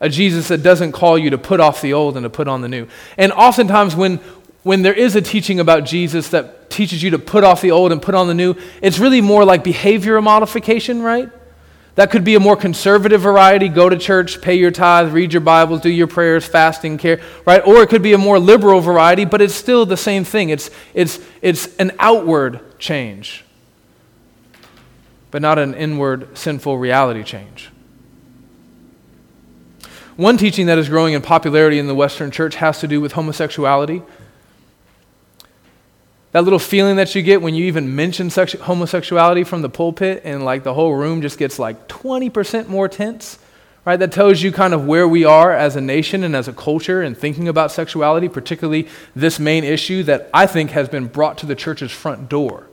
A 0.00 0.08
Jesus 0.08 0.48
that 0.48 0.62
doesn't 0.62 0.92
call 0.92 1.16
you 1.16 1.30
to 1.30 1.38
put 1.38 1.60
off 1.60 1.80
the 1.80 1.92
old 1.92 2.16
and 2.16 2.24
to 2.24 2.30
put 2.30 2.48
on 2.48 2.60
the 2.60 2.68
new. 2.68 2.86
And 3.16 3.32
oftentimes, 3.32 3.94
when, 3.96 4.16
when 4.62 4.82
there 4.82 4.92
is 4.92 5.16
a 5.16 5.22
teaching 5.22 5.60
about 5.60 5.84
Jesus 5.84 6.28
that 6.30 6.63
teaches 6.74 7.02
you 7.02 7.10
to 7.10 7.18
put 7.18 7.44
off 7.44 7.62
the 7.62 7.70
old 7.70 7.92
and 7.92 8.02
put 8.02 8.14
on 8.14 8.26
the 8.26 8.34
new, 8.34 8.54
it's 8.82 8.98
really 8.98 9.20
more 9.20 9.44
like 9.44 9.64
behavioral 9.64 10.22
modification, 10.22 11.02
right? 11.02 11.30
That 11.94 12.10
could 12.10 12.24
be 12.24 12.34
a 12.34 12.40
more 12.40 12.56
conservative 12.56 13.20
variety 13.20 13.68
go 13.68 13.88
to 13.88 13.96
church, 13.96 14.42
pay 14.42 14.56
your 14.56 14.72
tithe, 14.72 15.12
read 15.12 15.32
your 15.32 15.40
Bibles, 15.40 15.80
do 15.80 15.88
your 15.88 16.08
prayers, 16.08 16.44
fasting, 16.44 16.98
care, 16.98 17.20
right? 17.46 17.64
Or 17.64 17.82
it 17.82 17.88
could 17.88 18.02
be 18.02 18.12
a 18.12 18.18
more 18.18 18.38
liberal 18.38 18.80
variety, 18.80 19.24
but 19.24 19.40
it's 19.40 19.54
still 19.54 19.86
the 19.86 19.96
same 19.96 20.24
thing. 20.24 20.50
It's, 20.50 20.70
it's, 20.92 21.20
it's 21.40 21.74
an 21.76 21.92
outward 22.00 22.78
change, 22.80 23.44
but 25.30 25.40
not 25.40 25.58
an 25.58 25.74
inward 25.74 26.36
sinful 26.36 26.78
reality 26.78 27.22
change. 27.22 27.70
One 30.16 30.36
teaching 30.36 30.66
that 30.66 30.78
is 30.78 30.88
growing 30.88 31.14
in 31.14 31.22
popularity 31.22 31.78
in 31.78 31.86
the 31.86 31.94
Western 31.94 32.30
church 32.30 32.56
has 32.56 32.80
to 32.80 32.88
do 32.88 33.00
with 33.00 33.12
homosexuality. 33.12 34.02
That 36.34 36.42
little 36.42 36.58
feeling 36.58 36.96
that 36.96 37.14
you 37.14 37.22
get 37.22 37.42
when 37.42 37.54
you 37.54 37.66
even 37.66 37.94
mention 37.94 38.26
sexu- 38.26 38.58
homosexuality 38.58 39.44
from 39.44 39.62
the 39.62 39.68
pulpit 39.68 40.22
and 40.24 40.44
like 40.44 40.64
the 40.64 40.74
whole 40.74 40.92
room 40.92 41.22
just 41.22 41.38
gets 41.38 41.60
like 41.60 41.86
20% 41.86 42.66
more 42.66 42.88
tense, 42.88 43.38
right? 43.84 43.96
That 43.96 44.10
tells 44.10 44.42
you 44.42 44.50
kind 44.50 44.74
of 44.74 44.84
where 44.84 45.06
we 45.06 45.24
are 45.24 45.52
as 45.52 45.76
a 45.76 45.80
nation 45.80 46.24
and 46.24 46.34
as 46.34 46.48
a 46.48 46.52
culture 46.52 47.02
and 47.02 47.16
thinking 47.16 47.46
about 47.46 47.70
sexuality, 47.70 48.28
particularly 48.28 48.88
this 49.14 49.38
main 49.38 49.62
issue 49.62 50.02
that 50.02 50.28
I 50.34 50.46
think 50.46 50.72
has 50.72 50.88
been 50.88 51.06
brought 51.06 51.38
to 51.38 51.46
the 51.46 51.54
church's 51.54 51.92
front 51.92 52.28
door. 52.28 52.66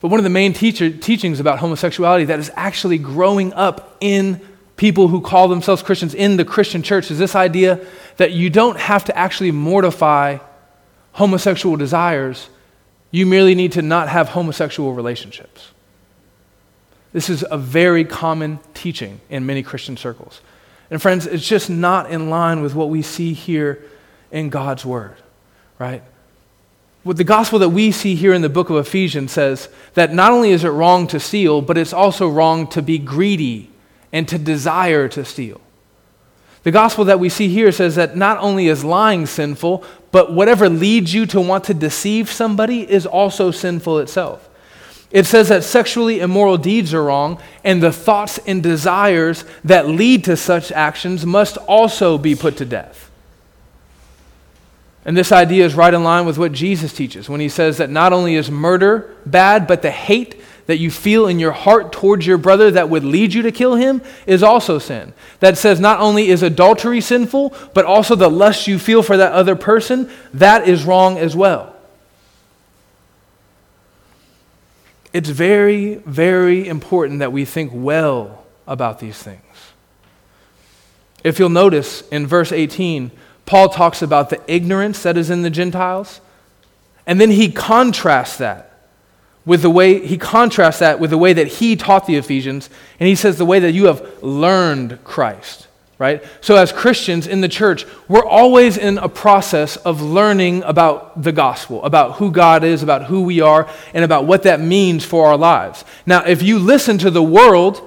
But 0.00 0.12
one 0.12 0.20
of 0.20 0.24
the 0.24 0.30
main 0.30 0.52
teacher, 0.52 0.90
teachings 0.90 1.40
about 1.40 1.58
homosexuality 1.58 2.26
that 2.26 2.38
is 2.38 2.52
actually 2.54 2.98
growing 2.98 3.52
up 3.52 3.96
in 4.00 4.40
people 4.76 5.08
who 5.08 5.20
call 5.20 5.48
themselves 5.48 5.82
Christians 5.82 6.14
in 6.14 6.36
the 6.36 6.44
Christian 6.44 6.84
church 6.84 7.10
is 7.10 7.18
this 7.18 7.34
idea 7.34 7.84
that 8.18 8.30
you 8.30 8.48
don't 8.48 8.78
have 8.78 9.06
to 9.06 9.18
actually 9.18 9.50
mortify 9.50 10.38
homosexual 11.14 11.76
desires, 11.76 12.48
you 13.10 13.24
merely 13.24 13.54
need 13.54 13.72
to 13.72 13.82
not 13.82 14.08
have 14.08 14.30
homosexual 14.30 14.92
relationships. 14.92 15.70
This 17.12 17.30
is 17.30 17.44
a 17.48 17.56
very 17.56 18.04
common 18.04 18.58
teaching 18.74 19.20
in 19.30 19.46
many 19.46 19.62
Christian 19.62 19.96
circles. 19.96 20.40
And 20.90 21.00
friends, 21.00 21.26
it's 21.26 21.46
just 21.46 21.70
not 21.70 22.10
in 22.10 22.28
line 22.28 22.60
with 22.60 22.74
what 22.74 22.90
we 22.90 23.02
see 23.02 23.32
here 23.32 23.84
in 24.32 24.50
God's 24.50 24.84
Word, 24.84 25.16
right? 25.78 26.02
What 27.04 27.16
the 27.16 27.24
gospel 27.24 27.60
that 27.60 27.68
we 27.68 27.92
see 27.92 28.16
here 28.16 28.34
in 28.34 28.42
the 28.42 28.48
book 28.48 28.68
of 28.68 28.76
Ephesians 28.76 29.30
says 29.30 29.68
that 29.94 30.12
not 30.12 30.32
only 30.32 30.50
is 30.50 30.64
it 30.64 30.70
wrong 30.70 31.06
to 31.08 31.20
steal, 31.20 31.62
but 31.62 31.78
it's 31.78 31.92
also 31.92 32.28
wrong 32.28 32.66
to 32.68 32.82
be 32.82 32.98
greedy 32.98 33.70
and 34.12 34.26
to 34.28 34.38
desire 34.38 35.06
to 35.08 35.24
steal. 35.24 35.60
The 36.64 36.70
gospel 36.70 37.04
that 37.04 37.20
we 37.20 37.28
see 37.28 37.48
here 37.48 37.70
says 37.70 37.94
that 37.96 38.16
not 38.16 38.38
only 38.38 38.68
is 38.68 38.84
lying 38.84 39.26
sinful, 39.26 39.84
but 40.10 40.32
whatever 40.32 40.68
leads 40.68 41.12
you 41.12 41.26
to 41.26 41.40
want 41.40 41.64
to 41.64 41.74
deceive 41.74 42.30
somebody 42.30 42.90
is 42.90 43.06
also 43.06 43.50
sinful 43.50 43.98
itself. 43.98 44.48
It 45.10 45.26
says 45.26 45.50
that 45.50 45.62
sexually 45.62 46.20
immoral 46.20 46.56
deeds 46.56 46.94
are 46.94 47.04
wrong, 47.04 47.40
and 47.62 47.82
the 47.82 47.92
thoughts 47.92 48.38
and 48.46 48.62
desires 48.62 49.44
that 49.62 49.88
lead 49.88 50.24
to 50.24 50.36
such 50.36 50.72
actions 50.72 51.24
must 51.24 51.58
also 51.58 52.16
be 52.16 52.34
put 52.34 52.56
to 52.56 52.64
death. 52.64 53.10
And 55.04 55.16
this 55.16 55.32
idea 55.32 55.66
is 55.66 55.74
right 55.74 55.92
in 55.92 56.02
line 56.02 56.24
with 56.24 56.38
what 56.38 56.52
Jesus 56.52 56.94
teaches 56.94 57.28
when 57.28 57.40
he 57.40 57.50
says 57.50 57.76
that 57.76 57.90
not 57.90 58.14
only 58.14 58.36
is 58.36 58.50
murder 58.50 59.14
bad, 59.26 59.66
but 59.66 59.82
the 59.82 59.90
hate 59.90 60.40
that 60.66 60.78
you 60.78 60.90
feel 60.90 61.26
in 61.26 61.38
your 61.38 61.52
heart 61.52 61.92
towards 61.92 62.26
your 62.26 62.38
brother 62.38 62.70
that 62.70 62.88
would 62.88 63.04
lead 63.04 63.34
you 63.34 63.42
to 63.42 63.52
kill 63.52 63.74
him 63.74 64.00
is 64.26 64.42
also 64.42 64.78
sin. 64.78 65.12
That 65.40 65.58
says 65.58 65.78
not 65.78 66.00
only 66.00 66.28
is 66.28 66.42
adultery 66.42 67.00
sinful, 67.00 67.54
but 67.74 67.84
also 67.84 68.14
the 68.14 68.30
lust 68.30 68.66
you 68.66 68.78
feel 68.78 69.02
for 69.02 69.16
that 69.16 69.32
other 69.32 69.56
person, 69.56 70.10
that 70.32 70.68
is 70.68 70.84
wrong 70.84 71.18
as 71.18 71.36
well. 71.36 71.74
It's 75.12 75.28
very, 75.28 75.94
very 75.94 76.66
important 76.66 77.20
that 77.20 77.32
we 77.32 77.44
think 77.44 77.70
well 77.72 78.44
about 78.66 78.98
these 78.98 79.16
things. 79.16 79.40
If 81.22 81.38
you'll 81.38 81.50
notice 81.50 82.02
in 82.08 82.26
verse 82.26 82.52
18, 82.52 83.10
Paul 83.46 83.68
talks 83.68 84.02
about 84.02 84.30
the 84.30 84.40
ignorance 84.46 85.02
that 85.02 85.16
is 85.16 85.30
in 85.30 85.42
the 85.42 85.50
Gentiles, 85.50 86.20
and 87.06 87.20
then 87.20 87.30
he 87.30 87.52
contrasts 87.52 88.38
that 88.38 88.73
with 89.46 89.62
the 89.62 89.70
way 89.70 90.04
he 90.04 90.16
contrasts 90.16 90.78
that 90.78 90.98
with 90.98 91.10
the 91.10 91.18
way 91.18 91.32
that 91.32 91.46
he 91.46 91.76
taught 91.76 92.06
the 92.06 92.16
Ephesians, 92.16 92.70
and 92.98 93.08
he 93.08 93.14
says 93.14 93.38
the 93.38 93.44
way 93.44 93.60
that 93.60 93.72
you 93.72 93.86
have 93.86 94.22
learned 94.22 95.02
Christ, 95.04 95.68
right? 95.98 96.22
So, 96.40 96.56
as 96.56 96.72
Christians 96.72 97.26
in 97.26 97.40
the 97.40 97.48
church, 97.48 97.84
we're 98.08 98.24
always 98.24 98.78
in 98.78 98.98
a 98.98 99.08
process 99.08 99.76
of 99.76 100.00
learning 100.00 100.62
about 100.62 101.22
the 101.22 101.32
gospel, 101.32 101.82
about 101.84 102.16
who 102.16 102.30
God 102.30 102.64
is, 102.64 102.82
about 102.82 103.04
who 103.04 103.22
we 103.22 103.40
are, 103.40 103.68
and 103.92 104.04
about 104.04 104.24
what 104.24 104.44
that 104.44 104.60
means 104.60 105.04
for 105.04 105.26
our 105.26 105.36
lives. 105.36 105.84
Now, 106.06 106.24
if 106.24 106.42
you 106.42 106.58
listen 106.58 106.98
to 106.98 107.10
the 107.10 107.22
world, 107.22 107.86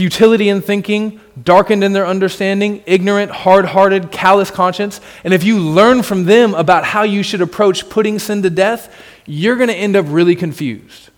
futility 0.00 0.48
in 0.48 0.62
thinking, 0.62 1.20
darkened 1.42 1.84
in 1.84 1.92
their 1.92 2.06
understanding, 2.06 2.82
ignorant, 2.86 3.30
hard 3.30 3.66
hearted, 3.66 4.10
callous 4.10 4.50
conscience, 4.50 4.98
and 5.24 5.34
if 5.34 5.44
you 5.44 5.58
learn 5.58 6.02
from 6.02 6.24
them 6.24 6.54
about 6.54 6.84
how 6.84 7.02
you 7.02 7.22
should 7.22 7.42
approach 7.42 7.86
putting 7.90 8.18
sin 8.18 8.42
to 8.42 8.48
death, 8.48 8.96
you're 9.26 9.56
going 9.56 9.68
to 9.68 9.74
end 9.74 9.96
up 9.96 10.06
really 10.08 10.34
confused. 10.34 11.10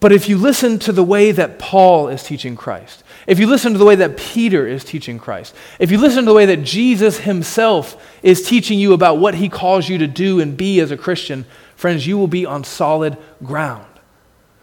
But 0.00 0.12
if 0.12 0.30
you 0.30 0.38
listen 0.38 0.78
to 0.78 0.92
the 0.92 1.04
way 1.04 1.30
that 1.30 1.58
Paul 1.58 2.08
is 2.08 2.22
teaching 2.22 2.56
Christ, 2.56 3.04
if 3.26 3.38
you 3.38 3.48
listen 3.48 3.74
to 3.74 3.78
the 3.78 3.84
way 3.84 3.96
that 3.96 4.16
Peter 4.16 4.66
is 4.66 4.82
teaching 4.82 5.18
Christ, 5.18 5.54
if 5.78 5.90
you 5.90 5.98
listen 5.98 6.24
to 6.24 6.30
the 6.30 6.34
way 6.34 6.46
that 6.46 6.62
Jesus 6.62 7.18
himself 7.18 8.02
is 8.22 8.48
teaching 8.48 8.78
you 8.78 8.94
about 8.94 9.18
what 9.18 9.34
he 9.34 9.50
calls 9.50 9.90
you 9.90 9.98
to 9.98 10.06
do 10.06 10.40
and 10.40 10.56
be 10.56 10.80
as 10.80 10.90
a 10.90 10.96
Christian, 10.96 11.44
friends, 11.76 12.06
you 12.06 12.16
will 12.16 12.28
be 12.28 12.46
on 12.46 12.64
solid 12.64 13.18
ground. 13.44 13.84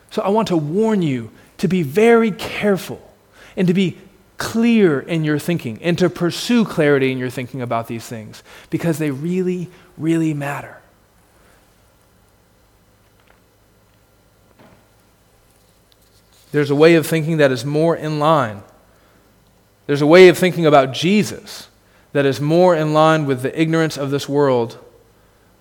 So 0.09 0.23
I 0.23 0.29
want 0.29 0.47
to 0.47 0.57
warn 0.57 1.03
you 1.03 1.29
to 1.57 1.67
be 1.67 1.83
very 1.83 2.31
careful 2.31 3.01
and 3.55 3.67
to 3.67 3.73
be 3.73 3.97
clear 4.37 4.99
in 4.99 5.23
your 5.23 5.39
thinking 5.39 5.81
and 5.81 5.97
to 5.97 6.09
pursue 6.09 6.65
clarity 6.65 7.11
in 7.11 7.17
your 7.17 7.29
thinking 7.29 7.61
about 7.61 7.87
these 7.87 8.05
things 8.05 8.43
because 8.69 8.97
they 8.97 9.11
really, 9.11 9.69
really 9.97 10.33
matter. 10.33 10.77
There's 16.51 16.69
a 16.69 16.75
way 16.75 16.95
of 16.95 17.05
thinking 17.05 17.37
that 17.37 17.51
is 17.51 17.65
more 17.65 17.95
in 17.95 18.19
line. 18.19 18.63
There's 19.87 20.01
a 20.01 20.07
way 20.07 20.29
of 20.29 20.37
thinking 20.37 20.65
about 20.65 20.93
Jesus 20.93 21.67
that 22.13 22.25
is 22.25 22.39
more 22.39 22.75
in 22.75 22.93
line 22.93 23.25
with 23.25 23.41
the 23.41 23.59
ignorance 23.59 23.97
of 23.97 24.09
this 24.09 24.29
world 24.29 24.77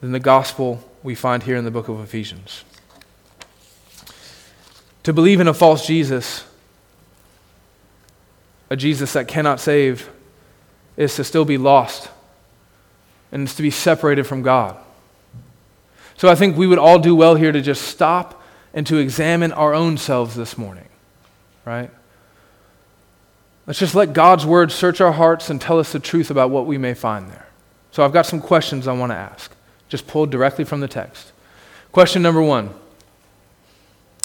than 0.00 0.12
the 0.12 0.20
gospel 0.20 0.88
we 1.02 1.14
find 1.14 1.42
here 1.42 1.56
in 1.56 1.64
the 1.64 1.70
book 1.70 1.88
of 1.88 2.00
Ephesians. 2.00 2.64
To 5.04 5.12
believe 5.12 5.40
in 5.40 5.48
a 5.48 5.54
false 5.54 5.86
Jesus, 5.86 6.44
a 8.70 8.76
Jesus 8.76 9.12
that 9.12 9.28
cannot 9.28 9.60
save, 9.60 10.10
is 10.96 11.14
to 11.16 11.24
still 11.24 11.44
be 11.44 11.58
lost 11.58 12.08
and 13.30 13.46
is 13.46 13.54
to 13.54 13.62
be 13.62 13.70
separated 13.70 14.24
from 14.24 14.42
God. 14.42 14.76
So 16.16 16.28
I 16.28 16.34
think 16.34 16.56
we 16.56 16.66
would 16.66 16.78
all 16.78 16.98
do 16.98 17.14
well 17.14 17.34
here 17.34 17.52
to 17.52 17.60
just 17.60 17.82
stop 17.82 18.42
and 18.72 18.86
to 18.86 18.96
examine 18.96 19.52
our 19.52 19.74
own 19.74 19.98
selves 19.98 20.34
this 20.34 20.56
morning, 20.56 20.88
right? 21.64 21.90
Let's 23.66 23.78
just 23.78 23.94
let 23.94 24.12
God's 24.12 24.46
word 24.46 24.72
search 24.72 25.00
our 25.00 25.12
hearts 25.12 25.50
and 25.50 25.60
tell 25.60 25.78
us 25.78 25.92
the 25.92 25.98
truth 25.98 26.30
about 26.30 26.50
what 26.50 26.66
we 26.66 26.78
may 26.78 26.94
find 26.94 27.30
there. 27.30 27.46
So 27.90 28.04
I've 28.04 28.12
got 28.12 28.26
some 28.26 28.40
questions 28.40 28.86
I 28.86 28.92
want 28.92 29.12
to 29.12 29.16
ask, 29.16 29.54
just 29.88 30.06
pulled 30.06 30.30
directly 30.30 30.64
from 30.64 30.80
the 30.80 30.88
text. 30.88 31.32
Question 31.92 32.22
number 32.22 32.42
one 32.42 32.74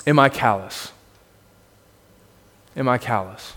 Am 0.07 0.19
I 0.19 0.29
callous? 0.29 0.91
Am 2.75 2.87
I 2.87 2.97
callous? 2.97 3.53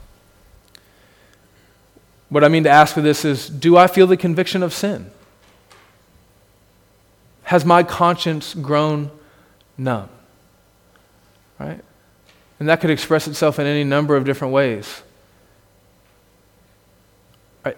What 2.28 2.44
I 2.44 2.48
mean 2.48 2.64
to 2.64 2.70
ask 2.70 2.94
for 2.94 3.02
this 3.02 3.24
is 3.24 3.48
Do 3.48 3.76
I 3.76 3.86
feel 3.86 4.06
the 4.06 4.16
conviction 4.16 4.62
of 4.62 4.72
sin? 4.72 5.10
Has 7.44 7.64
my 7.64 7.82
conscience 7.82 8.54
grown 8.54 9.10
numb? 9.76 10.08
right? 11.62 11.80
And 12.58 12.68
that 12.68 12.80
could 12.80 12.90
express 12.90 13.26
itself 13.28 13.58
in 13.58 13.66
any 13.66 13.84
number 13.84 14.16
of 14.16 14.24
different 14.24 14.52
ways. 14.52 15.02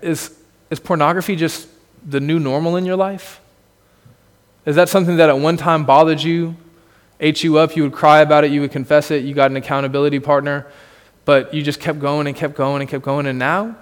Is, 0.02 0.36
is 0.70 0.80
pornography 0.80 1.36
just 1.36 1.68
the 2.06 2.20
new 2.20 2.38
normal 2.38 2.76
in 2.76 2.84
your 2.84 2.96
life? 2.96 3.40
Is 4.66 4.76
that 4.76 4.88
something 4.88 5.16
that 5.16 5.28
at 5.28 5.38
one 5.38 5.56
time 5.56 5.84
bothered 5.84 6.22
you 6.22 6.56
ate 7.20 7.42
you 7.42 7.58
up, 7.58 7.76
you 7.76 7.82
would 7.84 7.92
cry 7.92 8.20
about 8.20 8.44
it, 8.44 8.50
you 8.50 8.60
would 8.60 8.72
confess 8.72 9.10
it, 9.10 9.24
you 9.24 9.34
got 9.34 9.50
an 9.50 9.56
accountability 9.56 10.20
partner, 10.20 10.66
but 11.24 11.54
you 11.54 11.62
just 11.62 11.80
kept 11.80 11.98
going 12.00 12.26
and 12.26 12.36
kept 12.36 12.54
going 12.54 12.80
and 12.80 12.90
kept 12.90 13.04
going, 13.04 13.26
and 13.26 13.38
now 13.38 13.76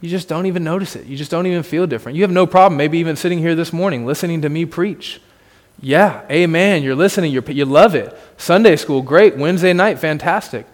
you 0.00 0.08
just 0.08 0.28
don't 0.28 0.46
even 0.46 0.64
notice 0.64 0.96
it. 0.96 1.06
You 1.06 1.16
just 1.16 1.30
don't 1.30 1.46
even 1.46 1.62
feel 1.62 1.86
different. 1.86 2.16
You 2.16 2.22
have 2.22 2.30
no 2.30 2.46
problem, 2.46 2.76
maybe 2.76 2.98
even 2.98 3.16
sitting 3.16 3.38
here 3.38 3.54
this 3.54 3.72
morning, 3.72 4.06
listening 4.06 4.42
to 4.42 4.48
me 4.48 4.64
preach. 4.64 5.20
Yeah, 5.80 6.24
amen. 6.30 6.82
You're 6.82 6.96
listening, 6.96 7.32
you're, 7.32 7.48
you 7.50 7.64
love 7.64 7.94
it. 7.94 8.16
Sunday 8.36 8.76
school, 8.76 9.02
great. 9.02 9.36
Wednesday 9.36 9.72
night, 9.72 9.98
fantastic. 9.98 10.66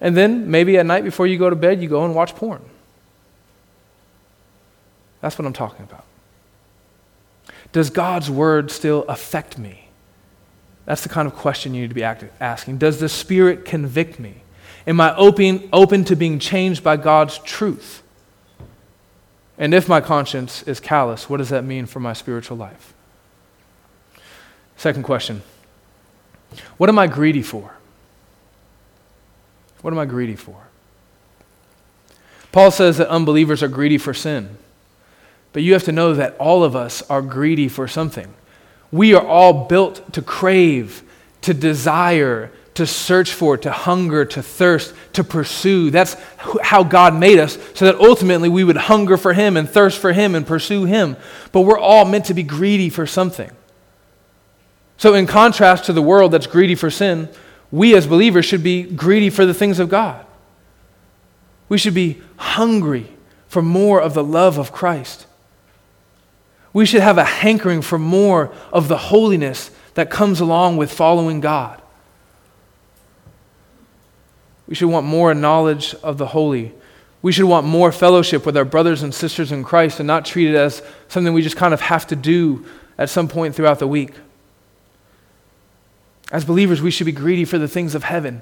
And 0.00 0.16
then 0.16 0.50
maybe 0.50 0.78
at 0.78 0.86
night 0.86 1.04
before 1.04 1.26
you 1.26 1.38
go 1.38 1.48
to 1.48 1.56
bed, 1.56 1.80
you 1.80 1.88
go 1.88 2.04
and 2.04 2.14
watch 2.14 2.34
porn. 2.34 2.60
That's 5.20 5.38
what 5.38 5.46
I'm 5.46 5.52
talking 5.52 5.84
about. 5.84 6.04
Does 7.72 7.88
God's 7.90 8.28
word 8.28 8.70
still 8.70 9.04
affect 9.08 9.58
me? 9.58 9.81
That's 10.84 11.02
the 11.02 11.08
kind 11.08 11.28
of 11.28 11.34
question 11.34 11.74
you 11.74 11.82
need 11.82 11.90
to 11.90 11.94
be 11.94 12.02
asking. 12.02 12.78
Does 12.78 12.98
the 12.98 13.08
Spirit 13.08 13.64
convict 13.64 14.18
me? 14.18 14.42
Am 14.86 15.00
I 15.00 15.14
open, 15.16 15.68
open 15.72 16.04
to 16.06 16.16
being 16.16 16.38
changed 16.38 16.82
by 16.82 16.96
God's 16.96 17.38
truth? 17.38 18.02
And 19.58 19.74
if 19.74 19.88
my 19.88 20.00
conscience 20.00 20.62
is 20.64 20.80
callous, 20.80 21.30
what 21.30 21.36
does 21.36 21.50
that 21.50 21.64
mean 21.64 21.86
for 21.86 22.00
my 22.00 22.12
spiritual 22.12 22.56
life? 22.56 22.94
Second 24.76 25.04
question 25.04 25.42
What 26.78 26.88
am 26.88 26.98
I 26.98 27.06
greedy 27.06 27.42
for? 27.42 27.76
What 29.82 29.92
am 29.92 29.98
I 29.98 30.04
greedy 30.04 30.36
for? 30.36 30.56
Paul 32.50 32.70
says 32.70 32.98
that 32.98 33.08
unbelievers 33.08 33.62
are 33.62 33.68
greedy 33.68 33.98
for 33.98 34.12
sin. 34.12 34.58
But 35.52 35.62
you 35.62 35.74
have 35.74 35.84
to 35.84 35.92
know 35.92 36.14
that 36.14 36.36
all 36.38 36.64
of 36.64 36.74
us 36.74 37.02
are 37.10 37.22
greedy 37.22 37.68
for 37.68 37.86
something. 37.86 38.32
We 38.92 39.14
are 39.14 39.26
all 39.26 39.64
built 39.64 40.12
to 40.12 40.22
crave, 40.22 41.02
to 41.40 41.54
desire, 41.54 42.52
to 42.74 42.86
search 42.86 43.32
for, 43.32 43.56
to 43.56 43.70
hunger, 43.70 44.24
to 44.24 44.42
thirst, 44.42 44.94
to 45.14 45.24
pursue. 45.24 45.90
That's 45.90 46.14
how 46.62 46.84
God 46.84 47.14
made 47.14 47.38
us, 47.38 47.58
so 47.74 47.86
that 47.86 47.96
ultimately 47.96 48.48
we 48.48 48.64
would 48.64 48.76
hunger 48.76 49.16
for 49.16 49.32
Him 49.32 49.56
and 49.56 49.68
thirst 49.68 49.98
for 49.98 50.12
Him 50.12 50.34
and 50.34 50.46
pursue 50.46 50.84
Him. 50.84 51.16
But 51.52 51.62
we're 51.62 51.78
all 51.78 52.04
meant 52.04 52.26
to 52.26 52.34
be 52.34 52.42
greedy 52.42 52.90
for 52.90 53.06
something. 53.06 53.50
So, 54.96 55.14
in 55.14 55.26
contrast 55.26 55.86
to 55.86 55.92
the 55.92 56.02
world 56.02 56.32
that's 56.32 56.46
greedy 56.46 56.74
for 56.74 56.90
sin, 56.90 57.28
we 57.70 57.96
as 57.96 58.06
believers 58.06 58.44
should 58.44 58.62
be 58.62 58.82
greedy 58.82 59.30
for 59.30 59.44
the 59.44 59.54
things 59.54 59.78
of 59.78 59.88
God. 59.88 60.24
We 61.68 61.78
should 61.78 61.94
be 61.94 62.22
hungry 62.36 63.10
for 63.48 63.62
more 63.62 64.00
of 64.00 64.14
the 64.14 64.22
love 64.22 64.58
of 64.58 64.72
Christ. 64.72 65.26
We 66.72 66.86
should 66.86 67.02
have 67.02 67.18
a 67.18 67.24
hankering 67.24 67.82
for 67.82 67.98
more 67.98 68.52
of 68.72 68.88
the 68.88 68.96
holiness 68.96 69.70
that 69.94 70.10
comes 70.10 70.40
along 70.40 70.78
with 70.78 70.92
following 70.92 71.40
God. 71.40 71.82
We 74.66 74.74
should 74.74 74.88
want 74.88 75.06
more 75.06 75.34
knowledge 75.34 75.94
of 75.96 76.16
the 76.16 76.26
holy. 76.26 76.72
We 77.20 77.30
should 77.30 77.44
want 77.44 77.66
more 77.66 77.92
fellowship 77.92 78.46
with 78.46 78.56
our 78.56 78.64
brothers 78.64 79.02
and 79.02 79.14
sisters 79.14 79.52
in 79.52 79.64
Christ 79.64 80.00
and 80.00 80.06
not 80.06 80.24
treat 80.24 80.48
it 80.48 80.54
as 80.56 80.82
something 81.08 81.34
we 81.34 81.42
just 81.42 81.56
kind 81.56 81.74
of 81.74 81.80
have 81.82 82.06
to 82.06 82.16
do 82.16 82.64
at 82.96 83.10
some 83.10 83.28
point 83.28 83.54
throughout 83.54 83.78
the 83.78 83.86
week. 83.86 84.14
As 86.30 86.44
believers, 86.46 86.80
we 86.80 86.90
should 86.90 87.04
be 87.04 87.12
greedy 87.12 87.44
for 87.44 87.58
the 87.58 87.68
things 87.68 87.94
of 87.94 88.04
heaven, 88.04 88.40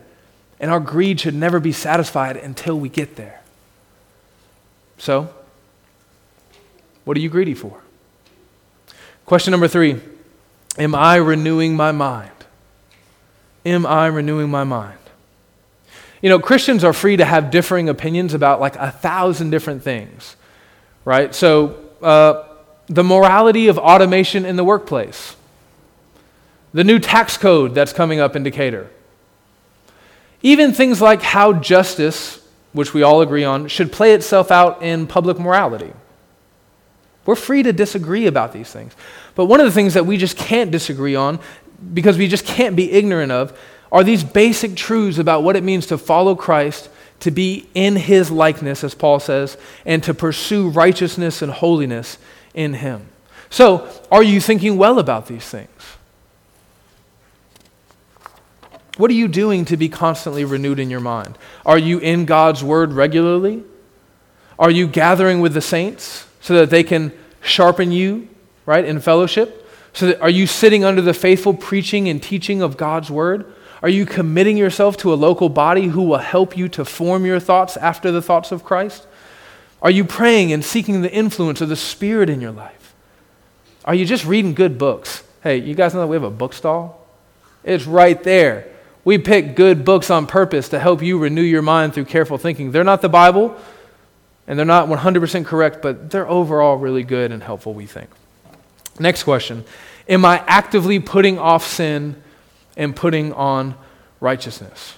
and 0.60 0.70
our 0.70 0.78
greed 0.78 1.18
should 1.18 1.34
never 1.34 1.58
be 1.58 1.72
satisfied 1.72 2.36
until 2.36 2.78
we 2.78 2.88
get 2.88 3.16
there. 3.16 3.42
So, 4.98 5.34
what 7.04 7.16
are 7.16 7.20
you 7.20 7.28
greedy 7.28 7.54
for? 7.54 7.82
Question 9.30 9.52
number 9.52 9.68
three 9.68 10.00
Am 10.76 10.92
I 10.92 11.14
renewing 11.14 11.76
my 11.76 11.92
mind? 11.92 12.32
Am 13.64 13.86
I 13.86 14.08
renewing 14.08 14.50
my 14.50 14.64
mind? 14.64 14.98
You 16.20 16.30
know, 16.30 16.40
Christians 16.40 16.82
are 16.82 16.92
free 16.92 17.16
to 17.16 17.24
have 17.24 17.52
differing 17.52 17.88
opinions 17.88 18.34
about 18.34 18.58
like 18.58 18.74
a 18.74 18.90
thousand 18.90 19.50
different 19.50 19.84
things, 19.84 20.34
right? 21.04 21.32
So, 21.32 21.78
uh, 22.02 22.42
the 22.86 23.04
morality 23.04 23.68
of 23.68 23.78
automation 23.78 24.44
in 24.44 24.56
the 24.56 24.64
workplace, 24.64 25.36
the 26.74 26.82
new 26.82 26.98
tax 26.98 27.36
code 27.36 27.72
that's 27.72 27.92
coming 27.92 28.18
up 28.18 28.34
in 28.34 28.42
Decatur, 28.42 28.90
even 30.42 30.72
things 30.72 31.00
like 31.00 31.22
how 31.22 31.52
justice, 31.52 32.44
which 32.72 32.92
we 32.92 33.04
all 33.04 33.20
agree 33.20 33.44
on, 33.44 33.68
should 33.68 33.92
play 33.92 34.12
itself 34.12 34.50
out 34.50 34.82
in 34.82 35.06
public 35.06 35.38
morality. 35.38 35.92
We're 37.26 37.36
free 37.36 37.62
to 37.62 37.72
disagree 37.72 38.26
about 38.26 38.52
these 38.52 38.70
things. 38.70 38.94
But 39.34 39.46
one 39.46 39.60
of 39.60 39.66
the 39.66 39.72
things 39.72 39.94
that 39.94 40.06
we 40.06 40.16
just 40.16 40.36
can't 40.36 40.70
disagree 40.70 41.14
on, 41.14 41.38
because 41.92 42.18
we 42.18 42.28
just 42.28 42.46
can't 42.46 42.76
be 42.76 42.90
ignorant 42.92 43.32
of, 43.32 43.58
are 43.92 44.04
these 44.04 44.24
basic 44.24 44.76
truths 44.76 45.18
about 45.18 45.42
what 45.42 45.56
it 45.56 45.64
means 45.64 45.86
to 45.86 45.98
follow 45.98 46.34
Christ, 46.34 46.88
to 47.20 47.30
be 47.30 47.68
in 47.74 47.96
his 47.96 48.30
likeness, 48.30 48.82
as 48.84 48.94
Paul 48.94 49.20
says, 49.20 49.58
and 49.84 50.02
to 50.04 50.14
pursue 50.14 50.70
righteousness 50.70 51.42
and 51.42 51.52
holiness 51.52 52.18
in 52.54 52.74
him. 52.74 53.08
So, 53.50 53.88
are 54.10 54.22
you 54.22 54.40
thinking 54.40 54.78
well 54.78 54.98
about 54.98 55.26
these 55.26 55.44
things? 55.44 55.68
What 58.96 59.10
are 59.10 59.14
you 59.14 59.28
doing 59.28 59.64
to 59.66 59.76
be 59.76 59.88
constantly 59.88 60.44
renewed 60.44 60.78
in 60.78 60.90
your 60.90 61.00
mind? 61.00 61.36
Are 61.66 61.78
you 61.78 61.98
in 61.98 62.26
God's 62.26 62.62
word 62.62 62.92
regularly? 62.92 63.64
Are 64.58 64.70
you 64.70 64.86
gathering 64.86 65.40
with 65.40 65.54
the 65.54 65.60
saints 65.60 66.26
so 66.40 66.54
that 66.54 66.70
they 66.70 66.82
can 66.82 67.12
sharpen 67.42 67.92
you 67.92 68.28
right, 68.66 68.84
in 68.84 69.00
fellowship? 69.00 69.68
So 69.92 70.06
that, 70.06 70.20
are 70.20 70.30
you 70.30 70.46
sitting 70.46 70.84
under 70.84 71.02
the 71.02 71.14
faithful 71.14 71.54
preaching 71.54 72.08
and 72.08 72.22
teaching 72.22 72.62
of 72.62 72.76
God's 72.76 73.10
word? 73.10 73.52
Are 73.82 73.88
you 73.88 74.06
committing 74.06 74.56
yourself 74.56 74.96
to 74.98 75.12
a 75.12 75.16
local 75.16 75.48
body 75.48 75.86
who 75.86 76.02
will 76.02 76.18
help 76.18 76.56
you 76.56 76.68
to 76.70 76.84
form 76.84 77.24
your 77.24 77.40
thoughts 77.40 77.76
after 77.76 78.12
the 78.12 78.22
thoughts 78.22 78.52
of 78.52 78.62
Christ? 78.62 79.06
Are 79.82 79.90
you 79.90 80.04
praying 80.04 80.52
and 80.52 80.64
seeking 80.64 81.00
the 81.00 81.12
influence 81.12 81.60
of 81.60 81.70
the 81.70 81.76
Spirit 81.76 82.28
in 82.28 82.40
your 82.40 82.52
life? 82.52 82.94
Are 83.84 83.94
you 83.94 84.04
just 84.04 84.26
reading 84.26 84.52
good 84.52 84.76
books? 84.76 85.24
Hey, 85.42 85.56
you 85.56 85.74
guys 85.74 85.94
know 85.94 86.00
that 86.00 86.06
we 86.06 86.16
have 86.16 86.22
a 86.22 86.30
book 86.30 86.52
stall? 86.52 87.06
It's 87.64 87.86
right 87.86 88.22
there. 88.22 88.68
We 89.04 89.16
pick 89.16 89.56
good 89.56 89.84
books 89.84 90.10
on 90.10 90.26
purpose 90.26 90.68
to 90.68 90.78
help 90.78 91.02
you 91.02 91.18
renew 91.18 91.40
your 91.40 91.62
mind 91.62 91.94
through 91.94 92.04
careful 92.04 92.36
thinking. 92.36 92.70
They're 92.70 92.84
not 92.84 93.00
the 93.00 93.08
Bible, 93.08 93.56
and 94.50 94.58
they're 94.58 94.66
not 94.66 94.88
100% 94.88 95.46
correct, 95.46 95.80
but 95.80 96.10
they're 96.10 96.28
overall 96.28 96.76
really 96.76 97.04
good 97.04 97.30
and 97.30 97.40
helpful, 97.40 97.72
we 97.72 97.86
think. 97.86 98.10
Next 98.98 99.22
question 99.22 99.64
Am 100.08 100.24
I 100.24 100.42
actively 100.44 100.98
putting 100.98 101.38
off 101.38 101.64
sin 101.64 102.20
and 102.76 102.94
putting 102.94 103.32
on 103.32 103.76
righteousness? 104.18 104.96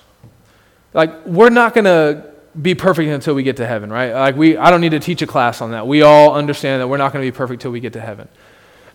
Like, 0.94 1.26
we're 1.26 1.50
not 1.50 1.74
going 1.74 1.84
to 1.84 2.32
be 2.60 2.74
perfect 2.74 3.10
until 3.10 3.34
we 3.34 3.42
get 3.42 3.58
to 3.58 3.66
heaven, 3.66 3.92
right? 3.92 4.14
Like, 4.14 4.36
we, 4.36 4.56
I 4.56 4.70
don't 4.70 4.80
need 4.80 4.92
to 4.92 5.00
teach 5.00 5.20
a 5.20 5.26
class 5.26 5.60
on 5.60 5.72
that. 5.72 5.86
We 5.86 6.00
all 6.00 6.34
understand 6.34 6.80
that 6.80 6.88
we're 6.88 6.96
not 6.96 7.12
going 7.12 7.22
to 7.22 7.30
be 7.30 7.36
perfect 7.36 7.60
until 7.60 7.72
we 7.72 7.80
get 7.80 7.92
to 7.92 8.00
heaven. 8.00 8.28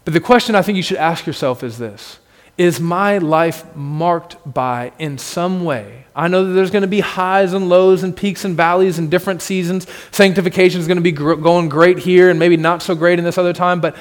But 0.05 0.15
the 0.15 0.19
question 0.19 0.55
I 0.55 0.63
think 0.63 0.75
you 0.75 0.81
should 0.81 0.97
ask 0.97 1.27
yourself 1.27 1.63
is 1.63 1.77
this 1.77 2.17
Is 2.57 2.79
my 2.79 3.19
life 3.19 3.75
marked 3.75 4.37
by, 4.51 4.91
in 4.97 5.17
some 5.19 5.63
way, 5.63 6.05
I 6.15 6.27
know 6.27 6.45
that 6.45 6.53
there's 6.53 6.71
going 6.71 6.81
to 6.81 6.87
be 6.87 7.01
highs 7.01 7.53
and 7.53 7.69
lows 7.69 8.01
and 8.01 8.17
peaks 8.17 8.43
and 8.43 8.57
valleys 8.57 8.97
and 8.97 9.11
different 9.11 9.43
seasons. 9.43 9.85
Sanctification 10.09 10.81
is 10.81 10.87
going 10.87 10.97
to 10.97 11.03
be 11.03 11.11
gr- 11.11 11.35
going 11.35 11.69
great 11.69 11.99
here 11.99 12.31
and 12.31 12.39
maybe 12.39 12.57
not 12.57 12.81
so 12.81 12.95
great 12.95 13.19
in 13.19 13.25
this 13.25 13.37
other 13.37 13.53
time, 13.53 13.79
but 13.79 13.95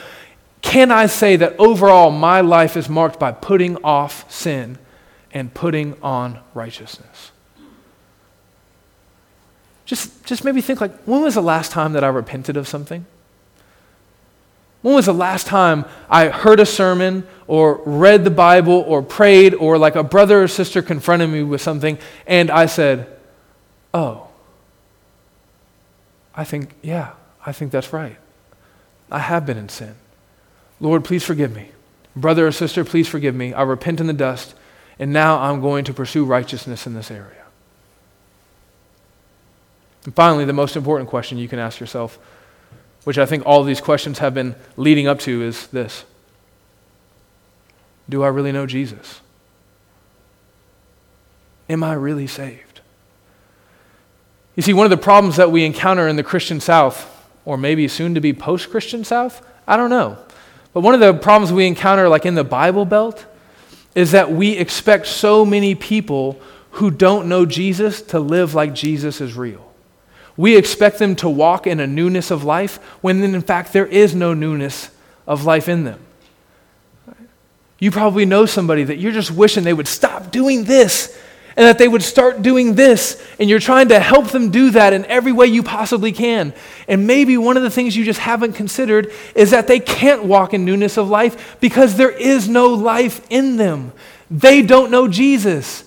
can 0.62 0.90
I 0.90 1.06
say 1.06 1.36
that 1.36 1.54
overall 1.58 2.10
my 2.10 2.40
life 2.40 2.76
is 2.76 2.88
marked 2.88 3.20
by 3.20 3.32
putting 3.32 3.76
off 3.84 4.30
sin 4.32 4.78
and 5.30 5.52
putting 5.52 5.94
on 6.02 6.40
righteousness? 6.54 7.32
Just, 9.84 10.24
just 10.24 10.42
maybe 10.42 10.62
think 10.62 10.80
like, 10.80 11.02
when 11.04 11.22
was 11.22 11.34
the 11.34 11.42
last 11.42 11.70
time 11.70 11.92
that 11.92 12.02
I 12.02 12.08
repented 12.08 12.56
of 12.56 12.66
something? 12.66 13.04
When 14.86 14.94
was 14.94 15.06
the 15.06 15.12
last 15.12 15.48
time 15.48 15.84
I 16.08 16.28
heard 16.28 16.60
a 16.60 16.64
sermon 16.64 17.26
or 17.48 17.82
read 17.84 18.22
the 18.22 18.30
Bible 18.30 18.84
or 18.86 19.02
prayed 19.02 19.52
or 19.52 19.78
like 19.78 19.96
a 19.96 20.04
brother 20.04 20.44
or 20.44 20.46
sister 20.46 20.80
confronted 20.80 21.28
me 21.28 21.42
with 21.42 21.60
something 21.60 21.98
and 22.24 22.52
I 22.52 22.66
said, 22.66 23.08
oh, 23.92 24.28
I 26.36 26.44
think, 26.44 26.70
yeah, 26.82 27.14
I 27.44 27.50
think 27.50 27.72
that's 27.72 27.92
right. 27.92 28.16
I 29.10 29.18
have 29.18 29.44
been 29.44 29.56
in 29.56 29.68
sin. 29.68 29.96
Lord, 30.78 31.04
please 31.04 31.24
forgive 31.24 31.52
me. 31.52 31.72
Brother 32.14 32.46
or 32.46 32.52
sister, 32.52 32.84
please 32.84 33.08
forgive 33.08 33.34
me. 33.34 33.52
I 33.52 33.62
repent 33.62 33.98
in 33.98 34.06
the 34.06 34.12
dust, 34.12 34.54
and 35.00 35.12
now 35.12 35.40
I'm 35.40 35.60
going 35.60 35.84
to 35.86 35.92
pursue 35.92 36.24
righteousness 36.24 36.86
in 36.86 36.94
this 36.94 37.10
area. 37.10 37.44
And 40.04 40.14
finally, 40.14 40.44
the 40.44 40.52
most 40.52 40.76
important 40.76 41.10
question 41.10 41.38
you 41.38 41.48
can 41.48 41.58
ask 41.58 41.80
yourself, 41.80 42.20
which 43.06 43.18
I 43.18 43.24
think 43.24 43.46
all 43.46 43.62
these 43.62 43.80
questions 43.80 44.18
have 44.18 44.34
been 44.34 44.56
leading 44.76 45.06
up 45.06 45.20
to, 45.20 45.40
is 45.40 45.68
this 45.68 46.04
Do 48.08 48.24
I 48.24 48.28
really 48.28 48.50
know 48.50 48.66
Jesus? 48.66 49.20
Am 51.68 51.84
I 51.84 51.92
really 51.92 52.26
saved? 52.26 52.80
You 54.56 54.64
see, 54.64 54.72
one 54.72 54.86
of 54.86 54.90
the 54.90 54.96
problems 54.96 55.36
that 55.36 55.52
we 55.52 55.64
encounter 55.64 56.08
in 56.08 56.16
the 56.16 56.24
Christian 56.24 56.58
South, 56.58 57.08
or 57.44 57.56
maybe 57.56 57.86
soon 57.86 58.16
to 58.16 58.20
be 58.20 58.32
post 58.32 58.70
Christian 58.70 59.04
South, 59.04 59.40
I 59.68 59.76
don't 59.76 59.90
know. 59.90 60.18
But 60.72 60.80
one 60.80 60.94
of 60.94 60.98
the 60.98 61.14
problems 61.14 61.52
we 61.52 61.68
encounter, 61.68 62.08
like 62.08 62.26
in 62.26 62.34
the 62.34 62.42
Bible 62.42 62.86
Belt, 62.86 63.24
is 63.94 64.10
that 64.10 64.32
we 64.32 64.58
expect 64.58 65.06
so 65.06 65.46
many 65.46 65.76
people 65.76 66.40
who 66.72 66.90
don't 66.90 67.28
know 67.28 67.46
Jesus 67.46 68.02
to 68.02 68.18
live 68.18 68.52
like 68.52 68.74
Jesus 68.74 69.20
is 69.20 69.36
real. 69.36 69.65
We 70.36 70.56
expect 70.56 70.98
them 70.98 71.16
to 71.16 71.28
walk 71.28 71.66
in 71.66 71.80
a 71.80 71.86
newness 71.86 72.30
of 72.30 72.44
life 72.44 72.76
when, 73.00 73.22
in 73.22 73.40
fact, 73.40 73.72
there 73.72 73.86
is 73.86 74.14
no 74.14 74.34
newness 74.34 74.90
of 75.26 75.44
life 75.44 75.68
in 75.68 75.84
them. 75.84 76.00
You 77.78 77.90
probably 77.90 78.24
know 78.24 78.46
somebody 78.46 78.84
that 78.84 78.96
you're 78.96 79.12
just 79.12 79.30
wishing 79.30 79.64
they 79.64 79.72
would 79.72 79.88
stop 79.88 80.30
doing 80.30 80.64
this 80.64 81.18
and 81.56 81.66
that 81.66 81.78
they 81.78 81.88
would 81.88 82.02
start 82.02 82.42
doing 82.42 82.74
this. 82.74 83.22
And 83.38 83.48
you're 83.48 83.58
trying 83.58 83.88
to 83.88 83.98
help 83.98 84.28
them 84.28 84.50
do 84.50 84.70
that 84.70 84.92
in 84.92 85.04
every 85.06 85.32
way 85.32 85.46
you 85.46 85.62
possibly 85.62 86.12
can. 86.12 86.54
And 86.86 87.06
maybe 87.06 87.36
one 87.38 87.56
of 87.56 87.62
the 87.62 87.70
things 87.70 87.96
you 87.96 88.04
just 88.04 88.20
haven't 88.20 88.52
considered 88.52 89.12
is 89.34 89.50
that 89.50 89.66
they 89.66 89.80
can't 89.80 90.24
walk 90.24 90.52
in 90.54 90.64
newness 90.64 90.98
of 90.98 91.08
life 91.08 91.58
because 91.60 91.96
there 91.96 92.10
is 92.10 92.48
no 92.48 92.68
life 92.68 93.26
in 93.30 93.56
them. 93.56 93.92
They 94.30 94.62
don't 94.62 94.90
know 94.90 95.08
Jesus. 95.08 95.84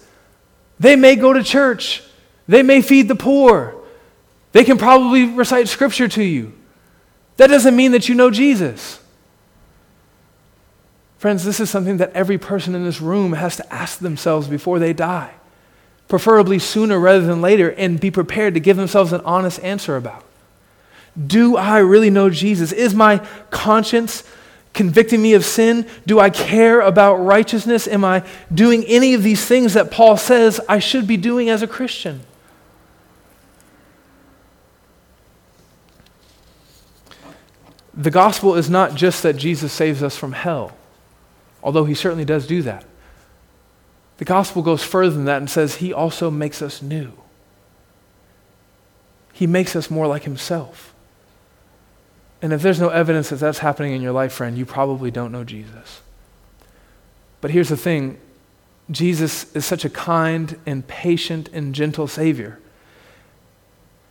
They 0.80 0.96
may 0.96 1.16
go 1.16 1.34
to 1.34 1.44
church, 1.44 2.04
they 2.48 2.64
may 2.64 2.82
feed 2.82 3.08
the 3.08 3.16
poor, 3.16 3.76
they 4.52 4.64
can 4.64 4.78
probably 4.78 5.26
recite 5.26 5.68
scripture 5.68 6.08
to 6.08 6.24
you. 6.24 6.54
That 7.38 7.48
doesn't 7.48 7.76
mean 7.76 7.92
that 7.92 8.10
you 8.10 8.16
know 8.16 8.32
Jesus. 8.32 9.00
Friends, 11.18 11.44
this 11.44 11.60
is 11.60 11.70
something 11.70 11.98
that 11.98 12.14
every 12.14 12.38
person 12.38 12.74
in 12.76 12.84
this 12.84 13.02
room 13.02 13.34
has 13.34 13.58
to 13.58 13.74
ask 13.74 14.00
themselves 14.00 14.48
before 14.48 14.80
they 14.80 14.94
die, 14.94 15.32
preferably 16.08 16.60
sooner 16.60 17.00
rather 17.00 17.26
than 17.26 17.42
later, 17.42 17.72
and 17.72 18.00
be 18.00 18.10
prepared 18.10 18.54
to 18.54 18.60
give 18.60 18.78
themselves 18.78 19.14
an 19.14 19.22
honest 19.22 19.62
answer 19.62 19.98
about. 19.98 20.24
Do 21.28 21.58
I 21.58 21.80
really 21.80 22.10
know 22.10 22.30
Jesus? 22.30 22.72
Is 22.72 22.96
my 22.96 23.18
conscience 23.52 24.24
convicting 24.74 25.22
me 25.22 25.34
of 25.34 25.44
sin? 25.44 25.86
Do 26.06 26.20
I 26.20 26.30
care 26.30 26.80
about 26.80 27.16
righteousness? 27.16 27.88
Am 27.88 28.06
I 28.06 28.26
doing 28.54 28.86
any 28.86 29.14
of 29.14 29.24
these 29.24 29.46
things 29.46 29.74
that 29.74 29.92
Paul 29.92 30.16
says 30.16 30.62
I 30.70 30.80
should 30.80 31.06
be 31.06 31.18
doing 31.18 31.50
as 31.50 31.62
a 31.62 31.68
Christian? 31.68 32.22
The 38.00 38.12
gospel 38.12 38.56
is 38.56 38.70
not 38.70 38.96
just 38.96 39.24
that 39.24 39.36
Jesus 39.36 39.74
saves 39.74 40.02
us 40.02 40.16
from 40.16 40.32
hell, 40.32 40.72
although 41.62 41.84
he 41.84 41.94
certainly 41.94 42.24
does 42.24 42.48
do 42.48 42.62
that. 42.62 42.86
The 44.20 44.26
gospel 44.26 44.62
goes 44.62 44.82
further 44.82 45.14
than 45.14 45.26
that 45.26 45.40
and 45.40 45.50
says 45.50 45.76
he 45.76 45.92
also 45.92 46.32
makes 46.32 46.62
us 46.62 46.82
new. 46.82 47.12
He 49.34 49.48
makes 49.48 49.76
us 49.76 49.92
more 49.92 50.08
like 50.08 50.24
himself. 50.24 50.94
And 52.42 52.54
if 52.54 52.62
there's 52.62 52.80
no 52.80 52.88
evidence 52.88 53.32
that 53.32 53.40
that's 53.40 53.60
happening 53.60 53.92
in 53.92 54.02
your 54.02 54.14
life, 54.14 54.32
friend, 54.32 54.58
you 54.58 54.66
probably 54.66 55.12
don't 55.12 55.34
know 55.34 55.44
Jesus. 55.44 56.00
But 57.42 57.52
here's 57.52 57.68
the 57.68 57.76
thing 57.76 58.18
Jesus 58.90 59.54
is 59.54 59.66
such 59.66 59.84
a 59.84 59.90
kind 59.90 60.58
and 60.66 60.88
patient 60.88 61.50
and 61.52 61.76
gentle 61.76 62.08
Savior. 62.08 62.60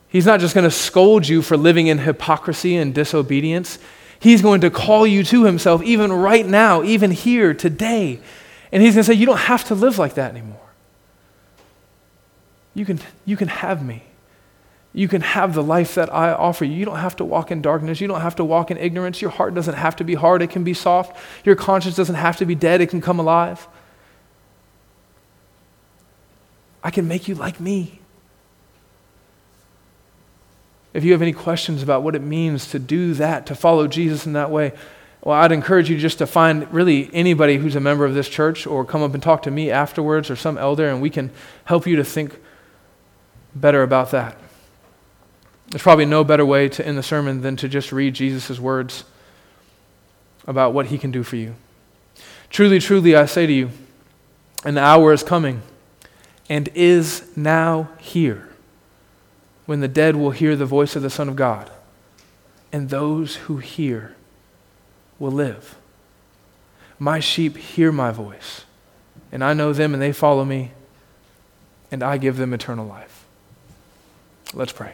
He's 0.09 0.25
not 0.25 0.39
just 0.39 0.55
going 0.55 0.65
to 0.65 0.71
scold 0.71 1.27
you 1.27 1.41
for 1.41 1.55
living 1.55 1.87
in 1.87 1.99
hypocrisy 1.99 2.75
and 2.75 2.93
disobedience. 2.93 3.77
He's 4.19 4.41
going 4.41 4.61
to 4.61 4.71
call 4.71 5.07
you 5.07 5.23
to 5.25 5.45
Himself, 5.45 5.83
even 5.83 6.11
right 6.11 6.45
now, 6.45 6.83
even 6.83 7.11
here, 7.11 7.53
today. 7.53 8.19
And 8.71 8.83
He's 8.83 8.95
going 8.95 9.03
to 9.03 9.11
say, 9.11 9.13
You 9.13 9.27
don't 9.27 9.37
have 9.37 9.65
to 9.65 9.75
live 9.75 9.97
like 9.97 10.15
that 10.15 10.31
anymore. 10.31 10.59
You 12.73 12.85
can, 12.85 12.99
you 13.25 13.37
can 13.37 13.47
have 13.47 13.85
me. 13.85 14.03
You 14.93 15.07
can 15.07 15.21
have 15.21 15.53
the 15.53 15.61
life 15.61 15.95
that 15.95 16.11
I 16.11 16.31
offer 16.33 16.65
you. 16.65 16.73
You 16.73 16.85
don't 16.85 16.97
have 16.97 17.15
to 17.17 17.25
walk 17.25 17.51
in 17.51 17.61
darkness. 17.61 18.01
You 18.01 18.07
don't 18.07 18.21
have 18.21 18.35
to 18.37 18.43
walk 18.43 18.71
in 18.71 18.77
ignorance. 18.77 19.21
Your 19.21 19.29
heart 19.29 19.53
doesn't 19.53 19.75
have 19.75 19.95
to 19.97 20.03
be 20.03 20.15
hard, 20.15 20.41
it 20.41 20.49
can 20.49 20.63
be 20.63 20.73
soft. 20.73 21.15
Your 21.45 21.55
conscience 21.55 21.95
doesn't 21.95 22.15
have 22.15 22.37
to 22.37 22.45
be 22.45 22.55
dead, 22.55 22.81
it 22.81 22.89
can 22.89 23.01
come 23.01 23.19
alive. 23.19 23.67
I 26.83 26.89
can 26.91 27.07
make 27.07 27.27
you 27.27 27.35
like 27.35 27.59
me. 27.59 27.98
If 30.93 31.03
you 31.03 31.11
have 31.11 31.21
any 31.21 31.33
questions 31.33 31.83
about 31.83 32.03
what 32.03 32.15
it 32.15 32.21
means 32.21 32.71
to 32.71 32.79
do 32.79 33.13
that, 33.15 33.45
to 33.47 33.55
follow 33.55 33.87
Jesus 33.87 34.25
in 34.25 34.33
that 34.33 34.49
way, 34.49 34.73
well, 35.23 35.37
I'd 35.37 35.51
encourage 35.51 35.89
you 35.89 35.97
just 35.97 36.17
to 36.19 36.27
find 36.27 36.71
really 36.73 37.09
anybody 37.13 37.57
who's 37.57 37.75
a 37.75 37.79
member 37.79 38.05
of 38.05 38.13
this 38.13 38.29
church 38.29 38.65
or 38.65 38.85
come 38.85 39.03
up 39.03 39.13
and 39.13 39.21
talk 39.21 39.43
to 39.43 39.51
me 39.51 39.69
afterwards 39.69 40.29
or 40.29 40.35
some 40.35 40.57
elder, 40.57 40.89
and 40.89 41.01
we 41.01 41.09
can 41.09 41.31
help 41.65 41.85
you 41.85 41.95
to 41.97 42.03
think 42.03 42.39
better 43.53 43.83
about 43.83 44.11
that. 44.11 44.37
There's 45.67 45.83
probably 45.83 46.05
no 46.05 46.23
better 46.23 46.45
way 46.45 46.69
to 46.69 46.85
end 46.85 46.97
the 46.97 47.03
sermon 47.03 47.41
than 47.41 47.55
to 47.57 47.67
just 47.67 47.91
read 47.91 48.15
Jesus' 48.15 48.59
words 48.59 49.03
about 50.47 50.73
what 50.73 50.87
he 50.87 50.97
can 50.97 51.11
do 51.11 51.21
for 51.21 51.35
you. 51.35 51.55
Truly, 52.49 52.79
truly, 52.79 53.15
I 53.15 53.25
say 53.25 53.45
to 53.45 53.53
you, 53.53 53.69
an 54.63 54.77
hour 54.77 55.13
is 55.13 55.21
coming 55.21 55.61
and 56.49 56.69
is 56.73 57.29
now 57.35 57.89
here 57.99 58.48
when 59.69 59.81
the 59.81 59.87
dead 59.87 60.15
will 60.15 60.31
hear 60.31 60.55
the 60.55 60.65
voice 60.65 60.95
of 60.95 61.03
the 61.03 61.11
Son 61.11 61.29
of 61.29 61.35
God, 61.35 61.69
and 62.73 62.89
those 62.89 63.35
who 63.35 63.57
hear 63.57 64.15
will 65.19 65.29
live. 65.29 65.75
My 66.97 67.19
sheep 67.19 67.55
hear 67.55 67.91
my 67.91 68.09
voice, 68.09 68.65
and 69.31 69.43
I 69.43 69.53
know 69.53 69.71
them, 69.71 69.93
and 69.93 70.01
they 70.01 70.11
follow 70.11 70.43
me, 70.43 70.71
and 71.91 72.01
I 72.01 72.17
give 72.17 72.37
them 72.37 72.51
eternal 72.51 72.87
life. 72.87 73.25
Let's 74.55 74.71
pray. 74.71 74.93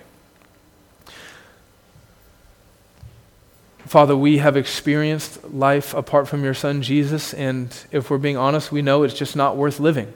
Father, 3.85 4.17
we 4.17 4.39
have 4.39 4.57
experienced 4.57 5.53
life 5.53 5.93
apart 5.93 6.27
from 6.27 6.43
your 6.43 6.53
Son, 6.53 6.81
Jesus, 6.81 7.33
and 7.33 7.73
if 7.93 8.09
we're 8.09 8.17
being 8.17 8.35
honest, 8.35 8.73
we 8.73 8.81
know 8.81 9.03
it's 9.03 9.13
just 9.13 9.37
not 9.37 9.55
worth 9.55 9.79
living. 9.79 10.13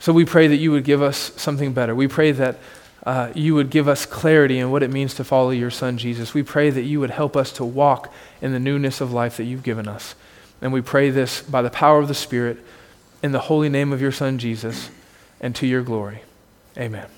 So 0.00 0.14
we 0.14 0.24
pray 0.24 0.46
that 0.46 0.56
you 0.56 0.70
would 0.70 0.84
give 0.84 1.02
us 1.02 1.32
something 1.36 1.74
better. 1.74 1.94
We 1.94 2.08
pray 2.08 2.32
that 2.32 2.56
uh, 3.06 3.30
you 3.36 3.54
would 3.54 3.70
give 3.70 3.86
us 3.86 4.04
clarity 4.04 4.58
in 4.58 4.72
what 4.72 4.82
it 4.82 4.90
means 4.90 5.14
to 5.14 5.24
follow 5.24 5.50
your 5.50 5.70
Son, 5.70 5.96
Jesus. 5.96 6.34
We 6.34 6.42
pray 6.42 6.70
that 6.70 6.82
you 6.82 6.98
would 6.98 7.10
help 7.10 7.36
us 7.36 7.52
to 7.52 7.64
walk 7.64 8.12
in 8.42 8.52
the 8.52 8.58
newness 8.58 9.00
of 9.00 9.12
life 9.12 9.36
that 9.36 9.44
you've 9.44 9.62
given 9.62 9.86
us. 9.86 10.16
And 10.60 10.72
we 10.72 10.80
pray 10.80 11.10
this 11.10 11.40
by 11.40 11.62
the 11.62 11.70
power 11.70 12.00
of 12.00 12.08
the 12.08 12.14
Spirit, 12.14 12.58
in 13.22 13.30
the 13.30 13.38
holy 13.38 13.68
name 13.68 13.92
of 13.92 14.02
your 14.02 14.12
Son, 14.12 14.38
Jesus, 14.38 14.90
and 15.40 15.54
to 15.54 15.66
your 15.66 15.82
glory. 15.82 16.22
Amen. 16.76 17.15